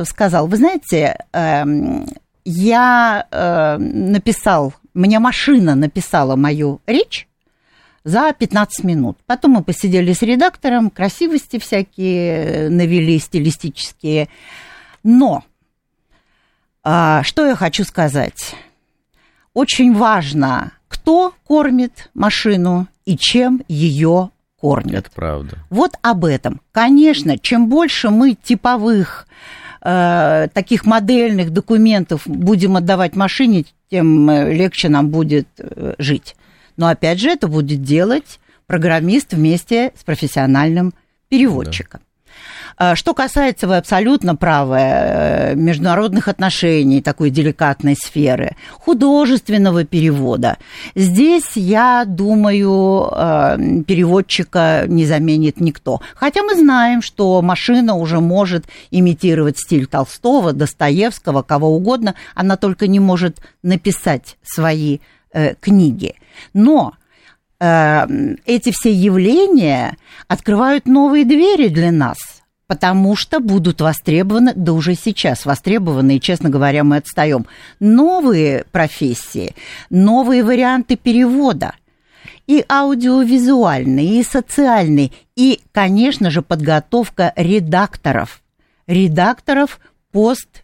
[0.04, 2.06] сказал, вы знаете, эм,
[2.44, 3.26] я
[3.80, 7.26] написал, мне машина написала мою речь
[8.04, 9.18] за 15 минут.
[9.26, 14.28] Потом мы посидели с редактором, красивости всякие навели, стилистические.
[15.02, 15.49] Но а,
[16.82, 18.54] что я хочу сказать?
[19.52, 25.06] Очень важно, кто кормит машину и чем ее кормят.
[25.06, 25.58] Это правда.
[25.70, 26.60] Вот об этом.
[26.72, 29.26] Конечно, чем больше мы типовых
[29.82, 36.36] э, таких модельных документов будем отдавать машине, тем э, легче нам будет э, жить.
[36.76, 40.94] Но опять же, это будет делать программист вместе с профессиональным
[41.28, 42.00] переводчиком.
[42.04, 42.09] А,
[42.94, 50.58] что касается, вы абсолютно правы, э, международных отношений, такой деликатной сферы, художественного перевода.
[50.94, 56.00] Здесь, я думаю, э, переводчика не заменит никто.
[56.14, 62.86] Хотя мы знаем, что машина уже может имитировать стиль Толстого, Достоевского, кого угодно, она только
[62.86, 64.98] не может написать свои
[65.32, 66.14] э, книги.
[66.54, 66.94] Но
[67.62, 72.16] эти все явления открывают новые двери для нас–
[72.70, 77.46] потому что будут востребованы, да уже сейчас востребованы, и, честно говоря, мы отстаем,
[77.80, 79.56] новые профессии,
[79.90, 81.72] новые варианты перевода,
[82.46, 88.40] и аудиовизуальный, и социальный, и, конечно же, подготовка редакторов,
[88.86, 89.80] редакторов
[90.12, 90.62] пост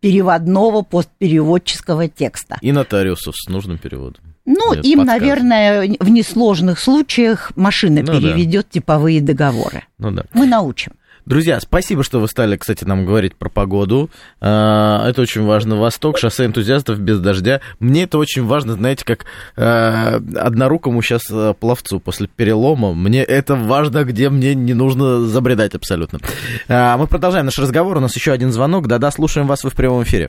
[0.00, 2.58] переводного, постпереводческого текста.
[2.60, 4.34] И нотариусов с нужным переводом.
[4.46, 5.42] Ну, Нет, им, подсказывает.
[5.44, 8.80] наверное, в несложных случаях машина ну, переведет да.
[8.80, 9.84] типовые договоры.
[9.98, 10.24] Ну, да.
[10.32, 10.94] Мы научим.
[11.26, 14.10] Друзья, спасибо, что вы стали, кстати, нам говорить про погоду.
[14.40, 15.74] А, это очень важно.
[15.74, 17.60] Восток, шоссе энтузиастов без дождя.
[17.80, 19.24] Мне это очень важно, знаете, как
[19.56, 22.94] а, однорукому сейчас а, пловцу после перелома.
[22.94, 26.20] Мне это важно, где мне не нужно забредать абсолютно.
[26.68, 27.96] Мы продолжаем наш разговор.
[27.96, 28.86] У нас еще один звонок.
[28.86, 30.28] Да-да, слушаем вас, вы в прямом эфире.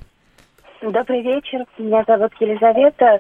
[0.82, 1.60] Добрый вечер.
[1.78, 3.20] Меня зовут Елизавета,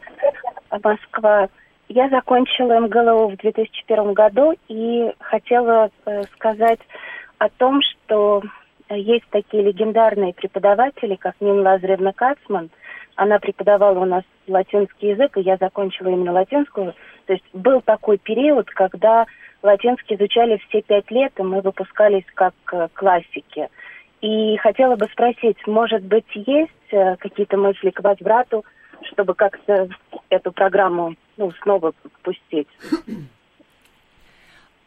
[0.71, 1.47] Москва.
[1.89, 6.79] Я закончила МГЛУ в 2001 году и хотела э, сказать
[7.37, 8.41] о том, что
[8.89, 12.69] э, есть такие легендарные преподаватели, как Нина Лазаревна Кацман.
[13.15, 16.93] Она преподавала у нас латинский язык, и я закончила именно латинскую.
[17.25, 19.25] То есть был такой период, когда
[19.63, 23.69] латинский изучали все пять лет, и мы выпускались как э, классики.
[24.21, 28.65] И хотела бы спросить, может быть, есть э, какие-то мысли к возврату,
[29.11, 29.89] чтобы как-то
[30.29, 32.67] эту программу ну, снова пустить?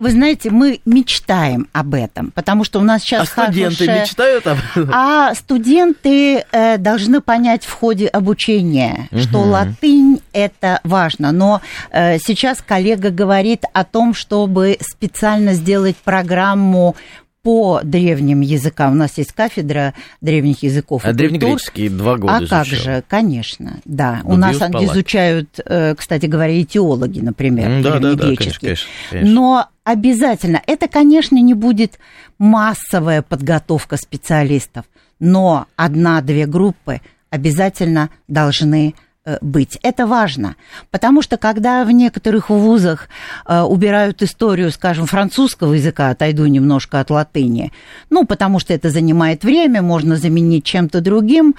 [0.01, 4.01] Вы знаете, мы мечтаем об этом, потому что у нас сейчас а студенты хорошая...
[4.01, 4.91] мечтают об этом?
[4.95, 9.21] А студенты э, должны понять в ходе обучения, угу.
[9.21, 11.33] что латынь это важно.
[11.33, 11.61] Но
[11.91, 16.97] э, сейчас коллега говорит о том, чтобы специально сделать программу
[17.43, 18.93] по древним языкам.
[18.93, 21.03] У нас есть кафедра древних языков.
[21.05, 22.59] А древнегреческие два года А изучал.
[22.59, 24.21] как же, конечно, да.
[24.23, 24.85] Буду У нас спалать.
[24.91, 28.17] изучают, э, кстати говоря, и теологи, например, да, древнегреческие.
[28.17, 28.27] Да, да,
[28.67, 29.31] конечно, конечно.
[29.33, 31.99] Но обязательно, это, конечно, не будет
[32.39, 34.85] массовая подготовка специалистов,
[35.19, 37.01] но одна-две группы
[37.31, 38.95] обязательно должны
[39.41, 39.79] быть.
[39.83, 40.57] Это важно,
[40.91, 43.09] потому что когда в некоторых вузах
[43.47, 47.73] э, убирают историю, скажем, французского языка, отойду немножко от латыни,
[48.09, 51.55] ну, потому что это занимает время, можно заменить чем-то другим,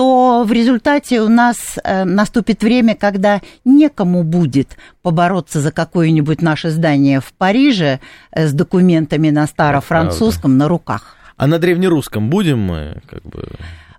[0.00, 6.70] то в результате у нас э, наступит время, когда некому будет побороться за какое-нибудь наше
[6.70, 8.00] здание в Париже
[8.32, 11.16] э, с документами на старофранцузском на руках.
[11.36, 13.46] А на древнерусском будем мы как бы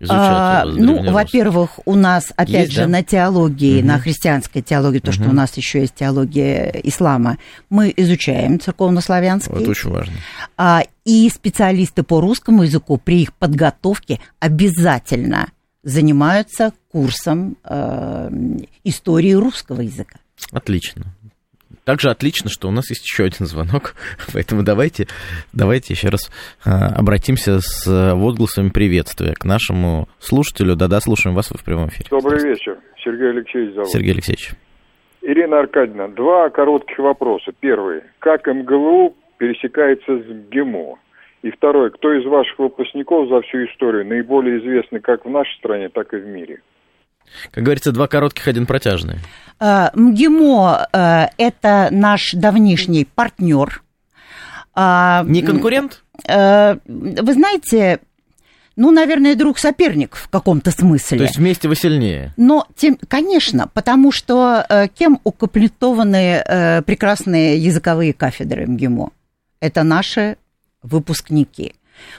[0.09, 2.87] а, ну, во-первых, у нас, опять есть, же, да?
[2.87, 3.87] на теологии, угу.
[3.87, 5.15] на христианской теологии, то, угу.
[5.15, 7.37] что у нас еще есть теология ислама,
[7.69, 9.53] мы изучаем церковнославянский.
[9.53, 10.13] Это очень важно.
[10.57, 15.49] А, и специалисты по русскому языку при их подготовке обязательно
[15.83, 18.29] занимаются курсом э,
[18.83, 20.19] истории русского языка.
[20.51, 21.05] Отлично.
[21.85, 23.95] Также отлично, что у нас есть еще один звонок,
[24.33, 25.07] поэтому давайте,
[25.53, 26.31] давайте еще раз
[26.65, 30.75] а, обратимся с возгласами приветствия к нашему слушателю.
[30.75, 32.07] Да-да, слушаем вас в прямом эфире.
[32.09, 33.89] Добрый вечер, Сергей Алексеевич зовут.
[33.89, 34.51] Сергей Алексеевич.
[35.23, 37.51] Ирина Аркадьевна, два коротких вопроса.
[37.59, 40.97] Первый, как МГЛУ пересекается с ГИМО?
[41.43, 45.89] И второй, кто из ваших выпускников за всю историю наиболее известный как в нашей стране,
[45.89, 46.61] так и в мире?
[47.51, 49.19] Как говорится, два коротких, один протяжный.
[49.60, 53.84] Э, МГИМО э,– это наш давнишний партнер.
[54.73, 56.03] А, Не конкурент?
[56.27, 57.99] Э, вы знаете,
[58.75, 61.17] ну, наверное, друг-соперник в каком-то смысле.
[61.17, 62.34] То есть вместе вы сильнее?
[62.38, 69.11] Но, тем, конечно, потому что кем укомплектованы прекрасные языковые кафедры МГИМО?
[69.59, 70.38] Это наши
[70.82, 71.76] выпускники.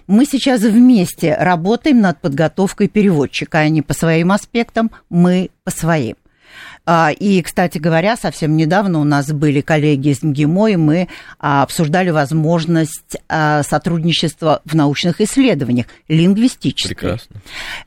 [0.07, 3.59] Мы сейчас вместе работаем над подготовкой переводчика.
[3.59, 6.17] Они по своим аспектам, мы по своим.
[6.85, 11.09] А, и, кстати говоря, совсем недавно у нас были коллеги из МГИМО, и мы
[11.39, 16.97] а, обсуждали возможность а, сотрудничества в научных исследованиях, лингвистических.
[16.97, 17.37] Прекрасно.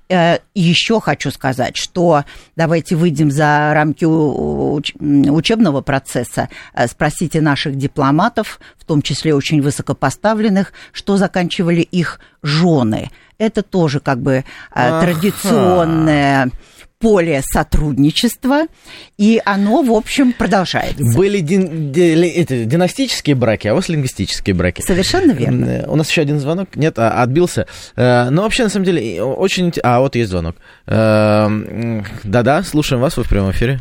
[0.07, 2.23] Э, еще хочу сказать, что
[2.55, 10.71] давайте выйдем за рамки учебного процесса, э, спросите наших дипломатов, в том числе очень высокопоставленных,
[10.93, 13.11] что заканчивали их жены.
[13.37, 16.49] Это тоже как бы традиционное
[16.99, 18.63] поле сотрудничества,
[19.17, 21.03] и оно, в общем, продолжается.
[21.15, 24.81] Были дин, ди, эти, династические браки, а у вас лингвистические браки.
[24.81, 25.65] Совершенно верно.
[25.65, 26.75] Э, у нас еще один звонок.
[26.75, 27.67] Нет, а, отбился.
[27.95, 29.71] Э, но вообще, на самом деле, очень...
[29.83, 30.55] А, вот есть звонок.
[30.87, 31.47] Э,
[32.23, 33.79] да-да, слушаем вас, вы в прямом эфире.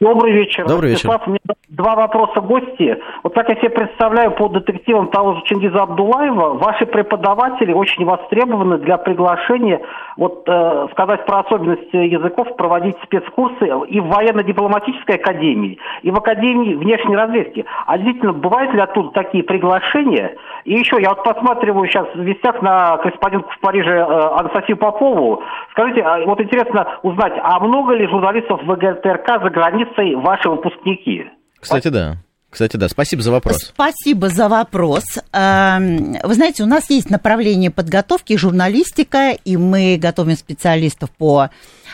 [0.00, 0.66] Добрый вечер.
[0.66, 1.08] Добрый вечер.
[1.08, 2.96] Вячеслав, у меня два вопроса гости.
[3.22, 8.78] Вот как я себе представляю по детективам того же Чингиза Абдулаева, ваши преподаватели очень востребованы
[8.78, 9.80] для приглашения,
[10.16, 16.74] вот э, сказать про особенности языков, проводить спецкурсы и в военно-дипломатической академии, и в академии
[16.74, 17.64] внешней разведки.
[17.86, 20.36] А действительно, бывают ли оттуда такие приглашения?
[20.64, 25.42] И еще, я вот посматриваю сейчас в вестях на корреспондентку в Париже э, Анастасию Попову.
[25.72, 31.26] Скажите, а вот интересно узнать, а много ли журналистов ВГТРК за границей ваши выпускники?
[31.60, 32.14] Кстати, да.
[32.54, 33.72] Кстати, да, спасибо за вопрос.
[33.74, 35.02] Спасибо за вопрос.
[35.32, 41.50] Эм, вы знаете, у нас есть направление подготовки журналистика, и мы готовим специалистов по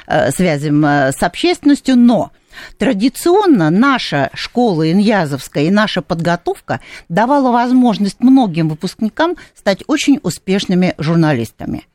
[0.07, 2.31] э, связям э, с общественностью, но
[2.77, 11.87] Традиционно наша школа Иньязовская и наша подготовка давала возможность многим выпускникам стать очень успешными журналистами.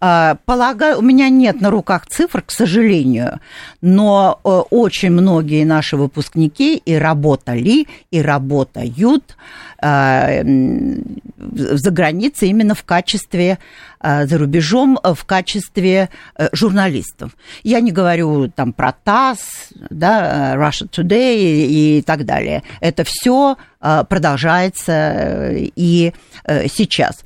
[0.00, 3.40] А, полагаю, у меня нет на руках цифр, к сожалению,
[3.80, 9.36] но э, очень многие наши выпускники и работали, и работают
[9.80, 13.58] а, за границей именно в качестве,
[14.02, 17.32] за рубежом в качестве э, журналистов.
[17.62, 22.62] Я не говорю там про ТАСС, да, Russia Today и так далее.
[22.80, 26.12] Это все продолжается э, и
[26.44, 27.24] э, сейчас.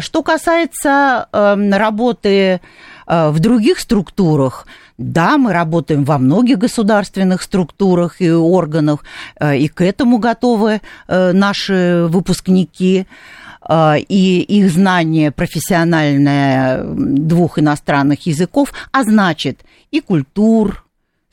[0.00, 2.60] Что касается эм, работы
[3.06, 4.66] в других структурах,
[4.98, 9.04] да, мы работаем во многих государственных структурах и органах,
[9.40, 13.04] э, и к этому готовы э, наши выпускники э,
[13.70, 19.60] и их знание профессиональное двух иностранных языков, а значит
[19.90, 20.84] и культур,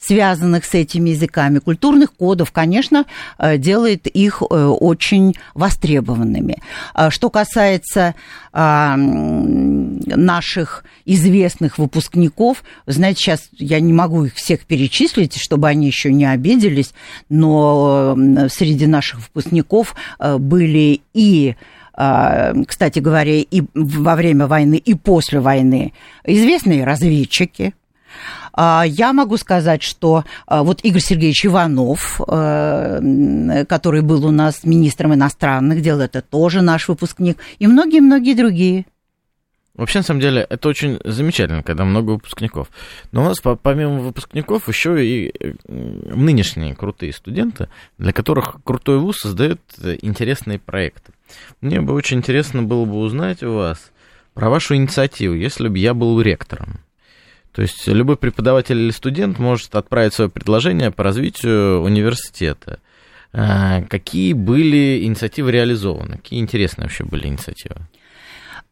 [0.01, 3.05] связанных с этими языками, культурных кодов, конечно,
[3.37, 6.57] э, делает их э, очень востребованными.
[6.93, 8.15] А что касается
[8.53, 16.11] а, наших известных выпускников, знаете, сейчас я не могу их всех перечислить, чтобы они еще
[16.11, 16.93] не обиделись,
[17.29, 18.17] но
[18.49, 21.55] среди наших выпускников э, были и
[22.67, 25.93] кстати говоря, и во время войны, и после войны
[26.23, 27.73] известные разведчики,
[28.53, 35.13] а, я могу сказать, что а, вот Игорь Сергеевич Иванов, который был у нас министром
[35.13, 38.85] иностранных дел, это тоже наш выпускник, и многие-многие другие.
[39.75, 42.69] Вообще, на самом деле, это очень замечательно, когда много выпускников.
[43.11, 49.17] Но у нас, помимо выпускников, еще и э, нынешние крутые студенты, для которых крутой вуз
[49.19, 49.61] создает
[50.01, 51.13] интересные проекты.
[51.61, 53.91] Мне бы очень интересно было бы узнать у вас
[54.33, 56.81] про вашу инициативу, если бы я был ректором.
[57.53, 62.79] То есть любой преподаватель или студент может отправить свое предложение по развитию университета.
[63.33, 66.17] А, какие были инициативы реализованы?
[66.17, 67.77] Какие интересные вообще были инициативы?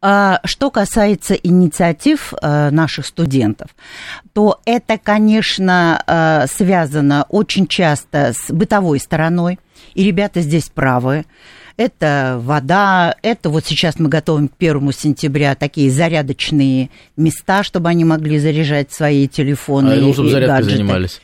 [0.02, 3.68] А, что касается инициатив а, наших студентов,
[4.32, 9.58] то это, конечно, связано очень часто с бытовой стороной,
[9.94, 11.24] и ребята здесь правы
[11.80, 18.04] это вода, это вот сейчас мы готовим к первому сентября такие зарядочные места, чтобы они
[18.04, 20.76] могли заряжать свои телефоны а, и, чтобы и гаджеты.
[20.76, 21.22] занимались.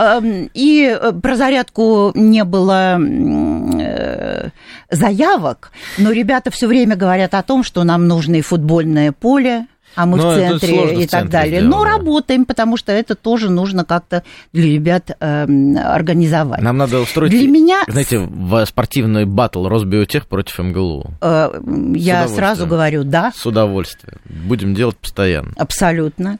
[0.00, 4.48] Эм, и э, про зарядку не было э,
[4.90, 10.06] заявок, но ребята все время говорят о том, что нам нужно и футбольное поле, а
[10.06, 11.60] мы Но в центре и так далее.
[11.60, 11.76] Сделано.
[11.76, 14.22] Но работаем, потому что это тоже нужно как-то
[14.52, 15.44] для ребят э,
[15.76, 16.60] организовать.
[16.62, 17.82] Нам надо устроить, для меня...
[17.88, 18.28] знаете,
[18.66, 21.10] спортивный батл Росбиотех против МГЛУ.
[21.20, 21.60] Э,
[21.94, 23.32] я сразу говорю, да.
[23.34, 24.18] С удовольствием.
[24.24, 25.52] Будем делать постоянно.
[25.56, 26.38] Абсолютно.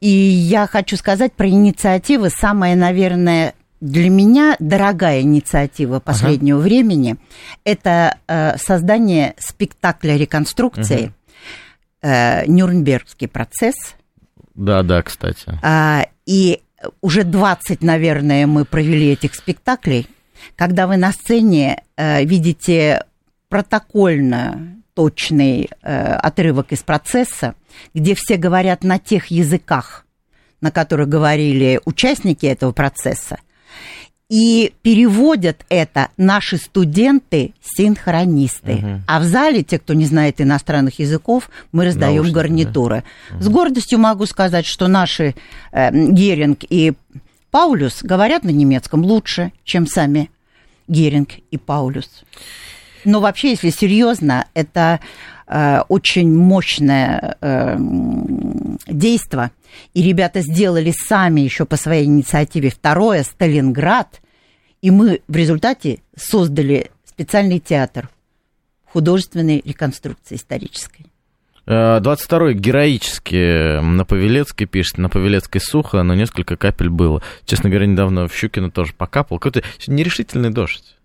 [0.00, 2.30] И я хочу сказать про инициативы.
[2.30, 6.64] Самое, наверное, для меня дорогая инициатива последнего ага.
[6.64, 7.16] времени–
[7.64, 11.12] это э, создание спектакля реконструкции ага
[12.02, 13.74] э, Нюрнбергский процесс.
[14.54, 15.58] Да, да, кстати.
[15.62, 16.62] А, и
[17.00, 20.06] уже 20, наверное, мы провели этих спектаклей,
[20.54, 23.04] когда вы на сцене э, видите
[23.48, 27.54] протокольно точный э, отрывок из процесса,
[27.94, 30.06] где все говорят на тех языках,
[30.60, 33.38] на которых говорили участники этого процесса,
[34.28, 38.72] и переводят это наши студенты-синхронисты.
[38.72, 39.02] Угу.
[39.06, 43.04] А в зале, те, кто не знает иностранных языков, мы раздаем Наушники, гарнитуры.
[43.30, 43.40] Да?
[43.40, 45.36] С гордостью могу сказать, что наши
[45.70, 46.94] э, Геринг и
[47.52, 50.28] Паулюс говорят на немецком лучше, чем сами
[50.88, 52.24] Геринг и Паулюс.
[53.04, 54.98] Но вообще, если серьезно, это
[55.88, 57.76] очень мощное э,
[58.88, 59.50] действие.
[59.94, 64.20] И ребята сделали сами еще по своей инициативе второе, Сталинград.
[64.82, 68.08] И мы в результате создали специальный театр
[68.92, 71.06] художественной реконструкции исторической.
[71.66, 77.22] 22-й э, героически на Павелецкой пишет, на Павелецкой сухо, но несколько капель было.
[77.44, 79.38] Честно говоря, недавно в Щукино тоже покапал.
[79.38, 80.95] Какой-то нерешительный дождь.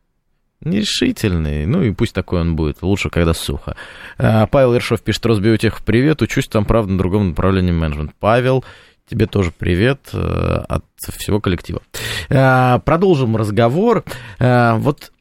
[0.61, 1.65] Нерешительный.
[1.65, 2.81] Ну и пусть такой он будет.
[2.81, 3.75] Лучше, когда сухо.
[4.17, 6.21] Э, Павел Ершов пишет, Росбиотех, привет.
[6.21, 8.11] Учусь там, правда, на другом направлении менеджмент.
[8.19, 8.63] Павел,
[9.09, 10.85] тебе тоже привет э, от
[11.17, 11.81] всего коллектива.
[12.29, 14.03] Продолжим разговор.
[14.39, 15.11] Вот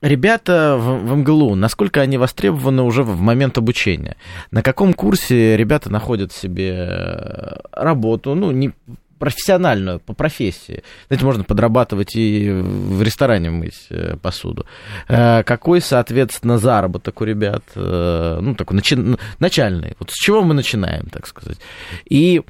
[0.00, 4.16] ребята в, в МГЛУ, насколько они востребованы уже в момент обучения?
[4.50, 8.72] На каком курсе ребята находят себе э, работу, ну, не
[9.18, 10.82] профессиональную, по профессии.
[11.08, 14.66] Знаете, можно подрабатывать и в ресторане мыть э, посуду.
[15.08, 19.96] Э, какой, соответственно, заработок у ребят, ну, такой начи- начальный.
[19.98, 21.58] Вот с чего мы начинаем, так сказать.
[22.08, 22.42] И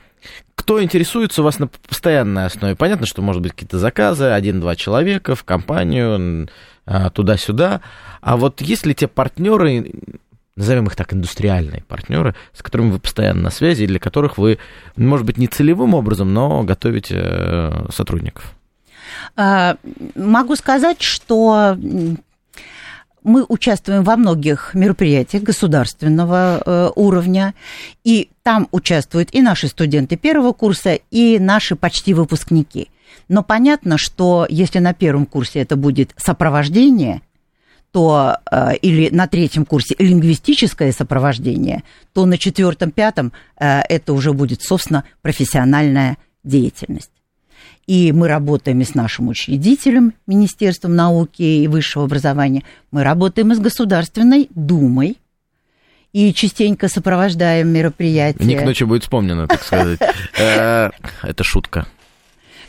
[0.55, 2.75] кто интересуется у вас на постоянной основе?
[2.75, 6.49] Понятно, что может быть какие-то заказы, один-два человека в компанию,
[6.87, 7.81] а, туда-сюда.
[8.21, 9.93] А вот есть ли те партнеры,
[10.57, 14.59] назовем их так, индустриальные партнеры, с которыми вы постоянно на связи, и для которых вы,
[14.97, 18.55] может быть, не целевым образом, но готовите э, сотрудников?
[19.37, 19.77] А,
[20.15, 21.77] могу сказать, что
[23.23, 27.55] мы участвуем во многих мероприятиях государственного э, уровня,
[28.05, 32.89] и там участвуют и наши студенты первого курса, и наши почти выпускники.
[33.29, 37.21] Но понятно, что если на первом курсе это будет сопровождение,
[37.97, 41.83] то э, или на третьем курсе лингвистическое сопровождение,
[42.13, 47.11] то на четвертом, пятом э, это уже будет, собственно, профессиональная деятельность.
[47.87, 53.55] И мы работаем и с нашим учредителем, Министерством науки и высшего образования, мы работаем и
[53.55, 55.17] с Государственной Думой,
[56.13, 58.45] и частенько сопровождаем мероприятия.
[58.45, 60.01] Не к ночи будет вспомнено, так сказать.
[60.39, 60.91] Э,
[61.23, 61.87] это шутка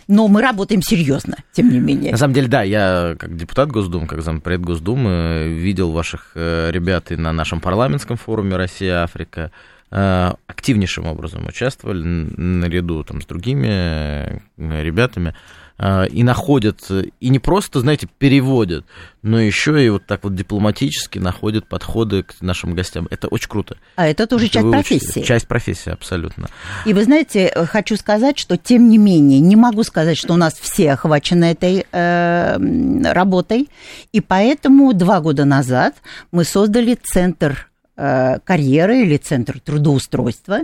[0.08, 2.12] но мы работаем серьезно, тем не менее.
[2.12, 7.12] На самом деле, да, я как депутат Госдумы, как зампред Госдумы, видел ваших э, ребят
[7.12, 9.52] и на нашем парламентском форуме «Россия-Африка»,
[9.92, 14.40] э, активнейшим образом участвовали наряду там, с другими э,
[14.84, 15.36] ребятами.
[15.80, 18.84] А, и находят, и не просто, знаете, переводят,
[19.22, 23.08] но еще и вот так вот дипломатически находят подходы к нашим гостям.
[23.12, 23.78] Это очень круто.
[23.96, 25.22] А это тоже часть профессии.
[25.22, 26.48] Часть профессии, абсолютно.
[26.86, 30.56] И вы знаете, хочу сказать, что тем не менее, не могу сказать, что у нас
[30.56, 33.70] все охвачены этой э, работой,
[34.12, 35.94] и поэтому два года назад
[36.32, 40.62] мы создали центр э, карьеры или центр трудоустройства,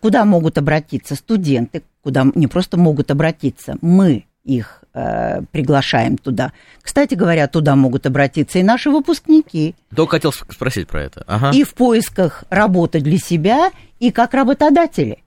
[0.00, 6.52] куда могут обратиться студенты, куда не просто могут обратиться, мы их э, приглашаем туда.
[6.80, 9.74] Кстати говоря, туда могут обратиться и наши выпускники.
[9.94, 11.24] Только хотел спросить про это.
[11.26, 11.50] Ага.
[11.52, 13.70] И в поисках работы для себя,
[14.00, 15.18] и как работодатели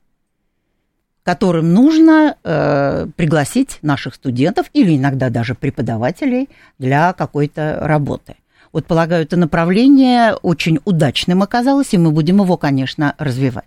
[1.25, 8.35] которым нужно э, пригласить наших студентов или иногда даже преподавателей для какой-то работы.
[8.71, 13.65] Вот, полагаю, это направление очень удачным оказалось, и мы будем его, конечно, развивать.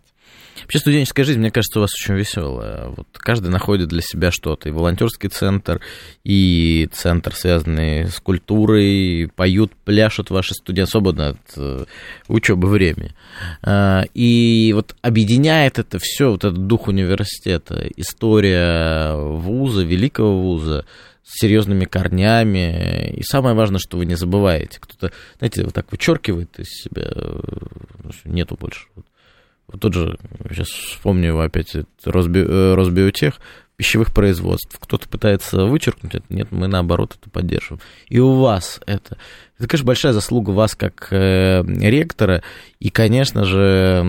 [0.68, 2.88] Вообще студенческая жизнь, мне кажется, у вас очень веселая.
[2.88, 4.68] Вот каждый находит для себя что-то.
[4.68, 5.80] И волонтерский центр,
[6.24, 11.86] и центр, связанный с культурой, поют, пляшут ваши студенты, свободно от э,
[12.28, 13.14] учебы времени.
[13.62, 20.84] А, и вот объединяет это все, вот этот дух университета, история вуза, великого вуза,
[21.24, 23.14] с серьезными корнями.
[23.16, 24.80] И самое важное, что вы не забываете.
[24.80, 27.40] Кто-то, знаете, вот так вычеркивает из себя, э,
[28.26, 28.84] нету больше.
[29.76, 30.18] Тот же,
[30.50, 33.40] сейчас вспомню опять, Росби, э, Росбиотех,
[33.78, 34.76] пищевых производств.
[34.80, 37.80] Кто-то пытается вычеркнуть это, нет, мы наоборот это поддерживаем.
[38.08, 39.16] И у вас это.
[39.56, 42.42] Это, конечно, большая заслуга вас как э, ректора
[42.80, 44.02] и, конечно же,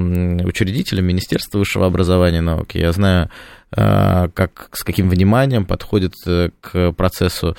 [0.43, 2.77] учредителя Министерства высшего образования и науки.
[2.79, 3.29] Я знаю,
[3.75, 7.55] э, как, с каким вниманием подходит э, к процессу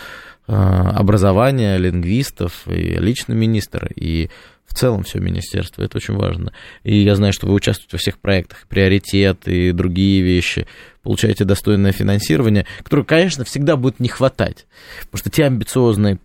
[0.49, 3.89] э, образования лингвистов и лично министр.
[3.95, 4.31] И
[4.71, 6.53] в целом все министерство, это очень важно.
[6.85, 10.69] И я знаю, что вы участвуете во всех проектах, приоритет и другие вещи,
[11.03, 14.67] получаете достойное финансирование, которое, конечно, всегда будет не хватать,
[15.01, 16.21] потому что те амбициозные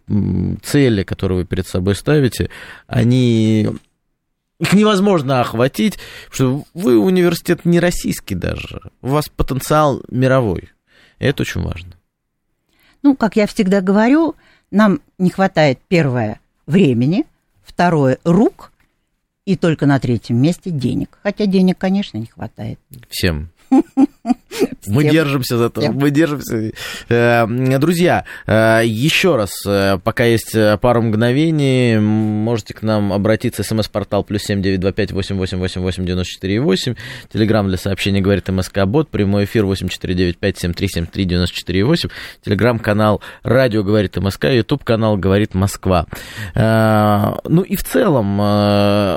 [0.61, 2.51] цели, которые вы перед собой ставите,
[2.85, 3.67] они
[4.59, 8.79] Их невозможно охватить, потому что вы университет не российский даже.
[9.01, 10.69] У вас потенциал мировой.
[11.19, 11.93] Это очень важно.
[13.03, 14.35] Ну, как я всегда говорю,
[14.71, 17.25] нам не хватает, первое, времени,
[17.65, 18.71] второе, рук,
[19.45, 21.17] и только на третьем месте денег.
[21.21, 22.79] Хотя денег, конечно, не хватает.
[23.09, 23.49] Всем.
[24.87, 26.71] Мы держимся за то, мы держимся.
[27.09, 27.45] Э,
[27.79, 34.43] друзья, э, еще раз, э, пока есть пару мгновений, можете к нам обратиться, смс-портал плюс
[34.43, 36.95] семь девять два пять восемь восемь восемь восемь девяносто четыре восемь,
[37.33, 41.05] телеграмм для сообщений говорит МСК Бот, прямой эфир восемь четыре девять пять семь три семь
[41.05, 42.09] три девяносто четыре восемь,
[42.43, 46.05] телеграмм-канал Радио говорит МСК, ютуб канал говорит Москва.
[46.55, 48.37] Ну и в целом,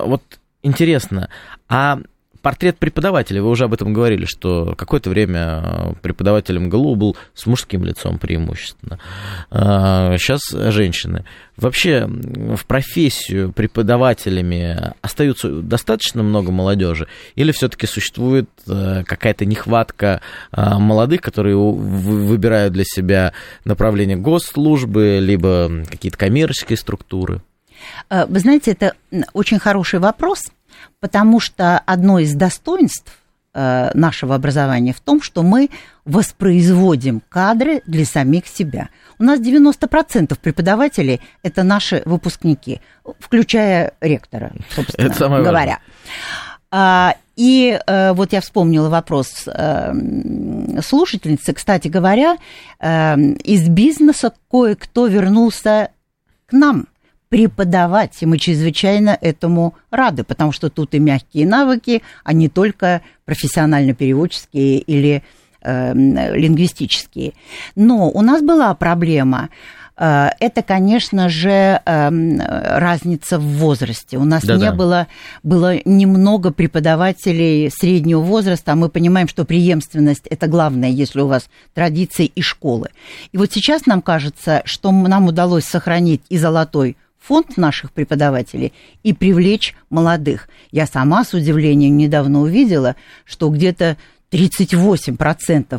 [0.09, 0.23] вот
[0.63, 1.29] интересно,
[1.69, 1.99] а
[2.49, 7.45] портрет преподавателя, вы уже об этом говорили, что какое-то время э, преподавателем ГЛУ был с
[7.45, 8.99] мужским лицом преимущественно.
[9.51, 11.27] Сейчас а, женщины.
[11.59, 17.07] Вообще в профессию преподавателями остаются достаточно много молодежи?
[17.35, 23.35] Или все-таки существует э, какая-то нехватка э, молодых, которые выбирают для себя
[23.67, 27.43] направление госслужбы, либо какие-то коммерческие структуры?
[28.09, 28.95] Вы знаете, это
[29.35, 30.45] очень хороший вопрос–
[31.01, 33.13] потому что одно из достоинств
[33.55, 35.71] э, нашего образования в том, что мы
[36.05, 38.89] воспроизводим кадры для самих себя.
[39.19, 42.81] У нас 90% преподавателей– это наши выпускники,
[43.19, 45.81] включая ректора, собственно это самое говоря.
[46.71, 49.93] А, и э, вот я вспомнила вопрос э,
[50.83, 51.55] слушательницы.
[51.55, 52.37] Кстати говоря,
[52.81, 55.91] из бизнеса кое-кто вернулся
[56.47, 56.87] к нам–
[57.29, 63.03] преподавать, и мы чрезвычайно этому рады, потому что тут и мягкие навыки, а не только
[63.27, 65.23] профессионально-переводческие или
[65.61, 67.35] э, лингвистические.
[67.77, 69.51] Но у нас была проблема
[69.99, 74.17] э, это, конечно же, эм, разница в возрасте.
[74.17, 74.65] У нас Да-да.
[74.65, 75.07] не было,
[75.43, 81.51] было немного преподавателей среднего возраста, а мы понимаем, что преемственность– это главное, если у вас
[81.75, 82.89] традиции и школы.
[83.33, 86.97] И вот сейчас нам кажется, что нам удалось сохранить и золотой
[87.29, 88.73] фонд наших преподавателей
[89.03, 90.49] и привлечь молодых.
[90.71, 93.99] Я сама с удивлением недавно увидела, что где-то
[94.33, 95.79] 38%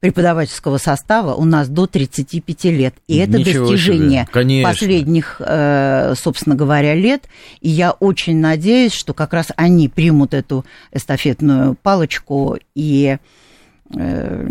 [0.00, 2.94] преподавательского состава у нас до 35 лет.
[3.06, 4.26] И это Ничего достижение
[4.62, 7.22] последних, э, собственно говоря, лет.
[7.62, 13.16] И я очень надеюсь, что как раз они примут эту эстафетную палочку и
[13.94, 14.46] э,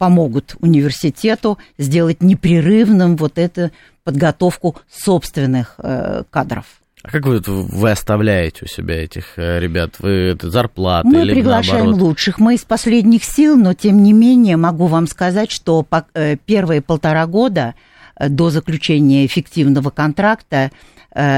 [0.00, 3.70] помогут университету сделать непрерывным вот это
[4.02, 6.64] подготовку собственных э, кадров.
[7.02, 9.96] А как вы, вы оставляете у себя этих э, ребят?
[9.98, 12.00] Вы это зарплаты Мы или приглашаем наоборот?
[12.00, 12.38] лучших.
[12.38, 16.80] Мы из последних сил, но тем не менее могу вам сказать, что по, э, первые
[16.80, 17.74] полтора года
[18.18, 20.70] до заключения эффективного контракта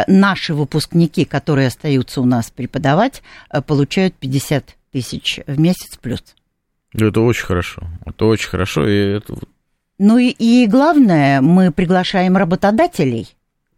[0.06, 3.22] наши выпускники, которые остаются у нас преподавать,
[3.66, 6.22] получают 50 тысяч в месяц плюс.
[6.94, 7.82] Это очень хорошо.
[8.04, 9.34] Это очень хорошо, и это
[10.04, 13.28] ну и, и главное, мы приглашаем работодателей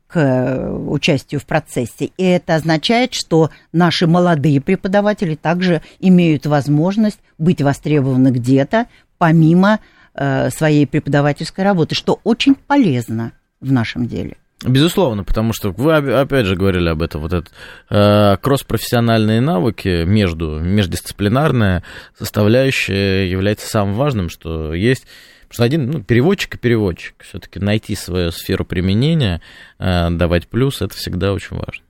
[0.06, 2.12] к э, участию в процессе.
[2.16, 8.86] И это означает, что наши молодые преподаватели также имеют возможность быть востребованы где-то,
[9.18, 9.80] помимо
[10.14, 14.38] э, своей преподавательской работы, что очень полезно в нашем деле.
[14.64, 17.50] Безусловно, потому что вы опять же говорили об этом, вот это
[17.90, 21.82] э, кросс-профессиональные навыки между междисциплинарная
[22.18, 25.06] составляющая является самым важным, что есть
[25.54, 27.14] Потому что один ну, переводчик и переводчик.
[27.22, 29.40] Все-таки найти свою сферу применения,
[29.78, 31.84] э, давать плюс, это всегда очень важно.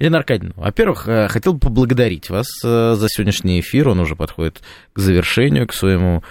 [0.00, 3.88] Ирина Аркадьевна, во-первых, э, хотел бы поблагодарить вас э, за сегодняшний эфир.
[3.88, 4.62] Он уже подходит
[4.92, 6.24] к завершению, к своему.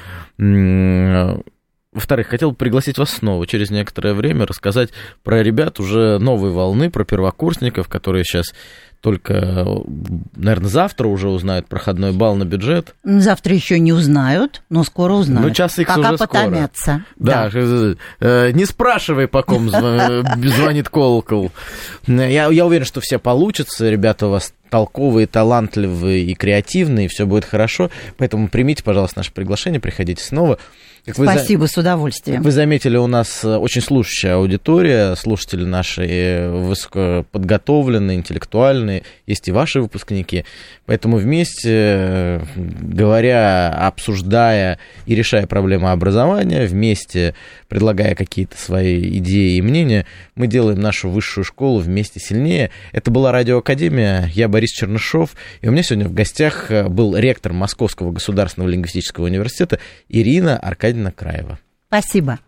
[1.97, 4.91] Во-вторых, хотел бы пригласить вас снова через некоторое время рассказать
[5.23, 8.53] про ребят уже новой волны, про первокурсников, которые сейчас
[9.01, 9.65] только,
[10.35, 12.93] наверное, завтра уже узнают проходной балл на бюджет.
[13.03, 15.47] Завтра еще не узнают, но скоро узнают.
[15.47, 16.83] Ну, час их Пока уже потомятся.
[16.83, 17.03] Скоро.
[17.17, 17.59] Да, да.
[17.59, 21.51] Э, э, не спрашивай, по ком звонит колокол.
[22.05, 23.89] Я, я уверен, что все получится.
[23.89, 27.89] Ребята у вас толковые, талантливые и креативные, все будет хорошо.
[28.17, 30.59] Поэтому примите, пожалуйста, наше приглашение, приходите снова.
[31.07, 32.39] Как Спасибо, вы, с удовольствием.
[32.39, 39.47] Как вы заметили, у нас э, очень слушающая аудитория, слушатели наши э, высокоподготовленные, интеллектуальные, есть
[39.47, 40.43] и ваши выпускники.
[40.85, 47.35] Поэтому вместе, э, говоря, обсуждая и решая проблемы образования, вместе
[47.69, 50.05] предлагая какие-то свои идеи и мнения,
[50.35, 52.69] мы делаем нашу высшую школу вместе сильнее.
[52.91, 58.11] Это была Радиоакадемия, я Борис Чернышов, и у меня сегодня в гостях был ректор Московского
[58.11, 59.79] государственного лингвистического университета
[60.09, 61.59] Ирина Аркадьевна Краева.
[61.87, 62.39] Спасибо.